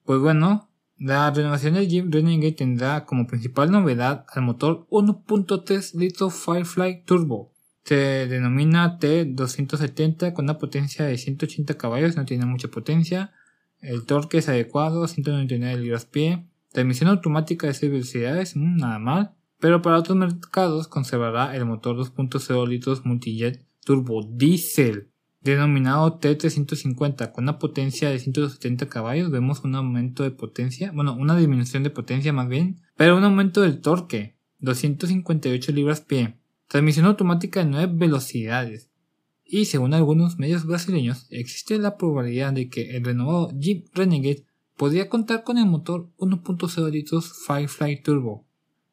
Pues 0.04 0.20
bueno, 0.20 0.70
la 0.98 1.32
renovación 1.32 1.74
del 1.74 1.88
Jeep 1.88 2.14
Renegade 2.14 2.52
tendrá 2.52 3.06
como 3.06 3.26
principal 3.26 3.72
novedad 3.72 4.24
al 4.28 4.42
motor 4.42 4.86
1.3 4.88 5.98
litros 5.98 6.32
Firefly 6.32 7.02
Turbo, 7.06 7.51
se 7.84 8.26
denomina 8.28 8.98
T270 8.98 10.32
con 10.32 10.44
una 10.44 10.58
potencia 10.58 11.04
de 11.04 11.18
180 11.18 11.74
caballos, 11.76 12.16
no 12.16 12.24
tiene 12.24 12.46
mucha 12.46 12.68
potencia. 12.68 13.32
El 13.80 14.06
torque 14.06 14.38
es 14.38 14.48
adecuado, 14.48 15.06
199 15.08 15.78
libras-pie. 15.78 16.46
Transmisión 16.70 17.10
automática 17.10 17.66
de 17.66 17.74
6 17.74 17.92
velocidades, 17.92 18.56
mm, 18.56 18.76
nada 18.76 18.98
mal. 18.98 19.32
Pero 19.58 19.82
para 19.82 19.98
otros 19.98 20.16
mercados 20.16 20.88
conservará 20.88 21.56
el 21.56 21.64
motor 21.64 21.96
2.0 21.96 22.66
litros 22.66 23.04
multijet 23.04 23.64
turbo 23.84 24.22
diesel 24.22 25.08
denominado 25.40 26.20
T350 26.20 27.32
con 27.32 27.44
una 27.44 27.58
potencia 27.58 28.08
de 28.08 28.18
170 28.20 28.88
caballos. 28.88 29.30
Vemos 29.32 29.64
un 29.64 29.74
aumento 29.74 30.22
de 30.22 30.30
potencia, 30.30 30.92
bueno, 30.92 31.14
una 31.14 31.36
disminución 31.36 31.82
de 31.82 31.90
potencia 31.90 32.32
más 32.32 32.48
bien, 32.48 32.80
pero 32.96 33.16
un 33.16 33.24
aumento 33.24 33.60
del 33.60 33.80
torque, 33.80 34.36
258 34.60 35.72
libras-pie 35.72 36.41
transmisión 36.72 37.04
automática 37.04 37.60
de 37.60 37.66
9 37.66 37.92
velocidades. 37.96 38.88
Y 39.44 39.66
según 39.66 39.92
algunos 39.92 40.38
medios 40.38 40.64
brasileños, 40.64 41.26
existe 41.28 41.76
la 41.76 41.98
probabilidad 41.98 42.54
de 42.54 42.70
que 42.70 42.96
el 42.96 43.04
renovado 43.04 43.50
Jeep 43.54 43.88
Renegade 43.92 44.46
podría 44.78 45.10
contar 45.10 45.44
con 45.44 45.58
el 45.58 45.66
motor 45.66 46.08
1.0 46.16 46.90
litros 46.90 47.30
Firefly 47.46 48.02
Turbo. 48.02 48.46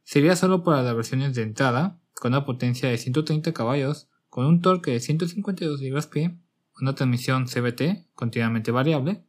Sería 0.03 0.35
solo 0.35 0.61
para 0.61 0.83
las 0.83 0.93
versiones 0.93 1.33
de 1.35 1.43
entrada, 1.43 1.97
con 2.15 2.33
una 2.33 2.45
potencia 2.45 2.89
de 2.89 2.97
130 2.97 3.53
caballos, 3.53 4.09
con 4.27 4.45
un 4.45 4.59
torque 4.59 4.91
de 4.91 4.99
152 4.99 5.79
libras-pie, 5.79 6.37
una 6.81 6.95
transmisión 6.95 7.45
CVT 7.45 8.09
continuamente 8.13 8.71
variable. 8.71 9.23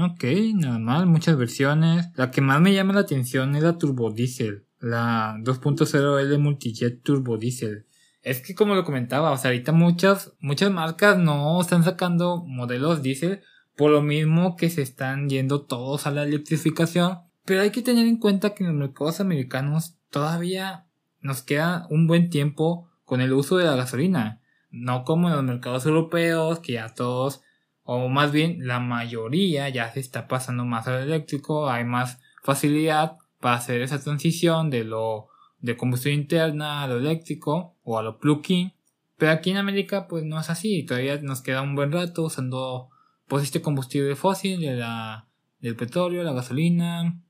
Ok, 0.00 0.22
nada 0.54 0.78
mal, 0.78 1.06
muchas 1.06 1.36
versiones. 1.36 2.10
La 2.14 2.30
que 2.30 2.42
más 2.42 2.60
me 2.60 2.72
llama 2.72 2.92
la 2.92 3.00
atención 3.00 3.56
es 3.56 3.64
la 3.64 3.76
Turbo 3.76 4.12
Diesel, 4.12 4.66
la 4.78 5.36
2.0L 5.42 6.38
Multijet 6.38 7.02
Turbo 7.02 7.38
Diesel. 7.38 7.87
Es 8.28 8.42
que 8.42 8.54
como 8.54 8.74
lo 8.74 8.84
comentaba, 8.84 9.30
o 9.30 9.38
sea, 9.38 9.50
ahorita 9.50 9.72
muchas, 9.72 10.34
muchas 10.38 10.70
marcas 10.70 11.16
no 11.16 11.58
están 11.62 11.82
sacando 11.82 12.44
modelos 12.44 13.00
diésel 13.00 13.40
por 13.74 13.90
lo 13.90 14.02
mismo 14.02 14.54
que 14.54 14.68
se 14.68 14.82
están 14.82 15.30
yendo 15.30 15.62
todos 15.62 16.06
a 16.06 16.10
la 16.10 16.24
electrificación. 16.24 17.20
Pero 17.46 17.62
hay 17.62 17.70
que 17.70 17.80
tener 17.80 18.06
en 18.06 18.18
cuenta 18.18 18.54
que 18.54 18.64
en 18.64 18.68
los 18.68 18.78
mercados 18.78 19.20
americanos 19.20 19.96
todavía 20.10 20.84
nos 21.22 21.40
queda 21.40 21.86
un 21.88 22.06
buen 22.06 22.28
tiempo 22.28 22.90
con 23.06 23.22
el 23.22 23.32
uso 23.32 23.56
de 23.56 23.64
la 23.64 23.76
gasolina. 23.76 24.42
No 24.70 25.04
como 25.04 25.28
en 25.28 25.34
los 25.34 25.44
mercados 25.44 25.86
europeos, 25.86 26.58
que 26.58 26.74
ya 26.74 26.92
todos, 26.92 27.40
o 27.82 28.10
más 28.10 28.30
bien 28.30 28.66
la 28.66 28.78
mayoría 28.78 29.70
ya 29.70 29.90
se 29.90 30.00
está 30.00 30.28
pasando 30.28 30.66
más 30.66 30.86
al 30.86 31.04
eléctrico, 31.04 31.70
hay 31.70 31.84
más 31.84 32.20
facilidad 32.42 33.16
para 33.40 33.56
hacer 33.56 33.80
esa 33.80 33.98
transición 33.98 34.68
de 34.68 34.84
lo 34.84 35.28
de 35.60 35.76
combustión 35.76 36.14
interna 36.14 36.82
a 36.82 36.88
lo 36.88 36.98
eléctrico 36.98 37.74
o 37.82 37.98
a 37.98 38.02
lo 38.02 38.18
plug-in. 38.18 38.72
Pero 39.16 39.32
aquí 39.32 39.50
en 39.50 39.56
América 39.56 40.06
pues 40.08 40.24
no 40.24 40.38
es 40.38 40.50
así, 40.50 40.84
todavía 40.84 41.20
nos 41.20 41.42
queda 41.42 41.62
un 41.62 41.74
buen 41.74 41.92
rato 41.92 42.24
usando 42.24 42.90
pues 43.26 43.42
este 43.44 43.60
combustible 43.60 44.14
fósil 44.16 44.60
de 44.60 44.74
la, 44.74 45.26
del 45.60 45.76
petróleo, 45.76 46.22
la 46.22 46.32
gasolina, 46.32 47.20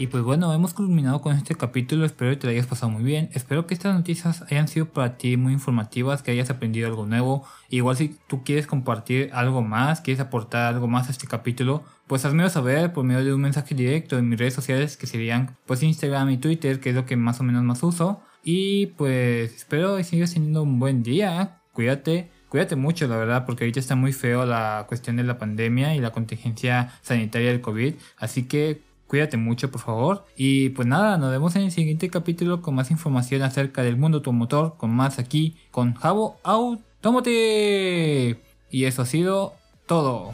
Y 0.00 0.06
pues 0.06 0.24
bueno, 0.24 0.50
hemos 0.54 0.72
culminado 0.72 1.20
con 1.20 1.36
este 1.36 1.54
capítulo, 1.54 2.06
espero 2.06 2.30
que 2.30 2.38
te 2.38 2.46
lo 2.46 2.52
hayas 2.52 2.66
pasado 2.66 2.90
muy 2.90 3.02
bien, 3.02 3.28
espero 3.34 3.66
que 3.66 3.74
estas 3.74 3.94
noticias 3.94 4.40
hayan 4.50 4.66
sido 4.66 4.86
para 4.86 5.18
ti 5.18 5.36
muy 5.36 5.52
informativas, 5.52 6.22
que 6.22 6.30
hayas 6.30 6.48
aprendido 6.48 6.88
algo 6.88 7.04
nuevo, 7.04 7.44
igual 7.68 7.98
si 7.98 8.16
tú 8.26 8.42
quieres 8.42 8.66
compartir 8.66 9.28
algo 9.34 9.60
más, 9.60 10.00
quieres 10.00 10.22
aportar 10.22 10.72
algo 10.72 10.88
más 10.88 11.08
a 11.08 11.10
este 11.10 11.26
capítulo, 11.26 11.84
pues 12.06 12.24
házmelo 12.24 12.48
saber 12.48 12.94
por 12.94 13.04
medio 13.04 13.22
de 13.22 13.34
un 13.34 13.42
mensaje 13.42 13.74
directo 13.74 14.16
en 14.16 14.30
mis 14.30 14.38
redes 14.38 14.54
sociales 14.54 14.96
que 14.96 15.06
serían 15.06 15.58
pues 15.66 15.82
Instagram 15.82 16.30
y 16.30 16.38
Twitter, 16.38 16.80
que 16.80 16.88
es 16.88 16.94
lo 16.94 17.04
que 17.04 17.16
más 17.18 17.38
o 17.40 17.42
menos 17.42 17.62
más 17.62 17.82
uso. 17.82 18.22
Y 18.42 18.86
pues 18.96 19.54
espero 19.54 19.98
que 19.98 20.04
sigas 20.04 20.32
teniendo 20.32 20.62
un 20.62 20.78
buen 20.78 21.02
día, 21.02 21.60
cuídate. 21.74 22.30
Cuídate 22.48 22.74
mucho, 22.74 23.06
la 23.06 23.16
verdad, 23.16 23.46
porque 23.46 23.62
ahorita 23.62 23.78
está 23.78 23.94
muy 23.94 24.12
feo 24.12 24.44
la 24.44 24.84
cuestión 24.88 25.14
de 25.14 25.22
la 25.22 25.38
pandemia 25.38 25.94
y 25.94 26.00
la 26.00 26.10
contingencia 26.10 26.90
sanitaria 27.00 27.50
del 27.50 27.60
COVID. 27.60 27.94
Así 28.16 28.48
que 28.48 28.89
Cuídate 29.10 29.36
mucho, 29.36 29.72
por 29.72 29.80
favor. 29.80 30.24
Y 30.36 30.68
pues 30.68 30.86
nada, 30.86 31.18
nos 31.18 31.32
vemos 31.32 31.56
en 31.56 31.62
el 31.62 31.72
siguiente 31.72 32.08
capítulo 32.10 32.62
con 32.62 32.76
más 32.76 32.92
información 32.92 33.42
acerca 33.42 33.82
del 33.82 33.96
mundo 33.96 34.18
automotor, 34.18 34.76
con 34.76 34.94
más 34.94 35.18
aquí, 35.18 35.56
con 35.72 35.94
Jabo 35.94 36.38
Automotive. 36.44 38.40
Y 38.70 38.84
eso 38.84 39.02
ha 39.02 39.06
sido 39.06 39.54
todo. 39.86 40.30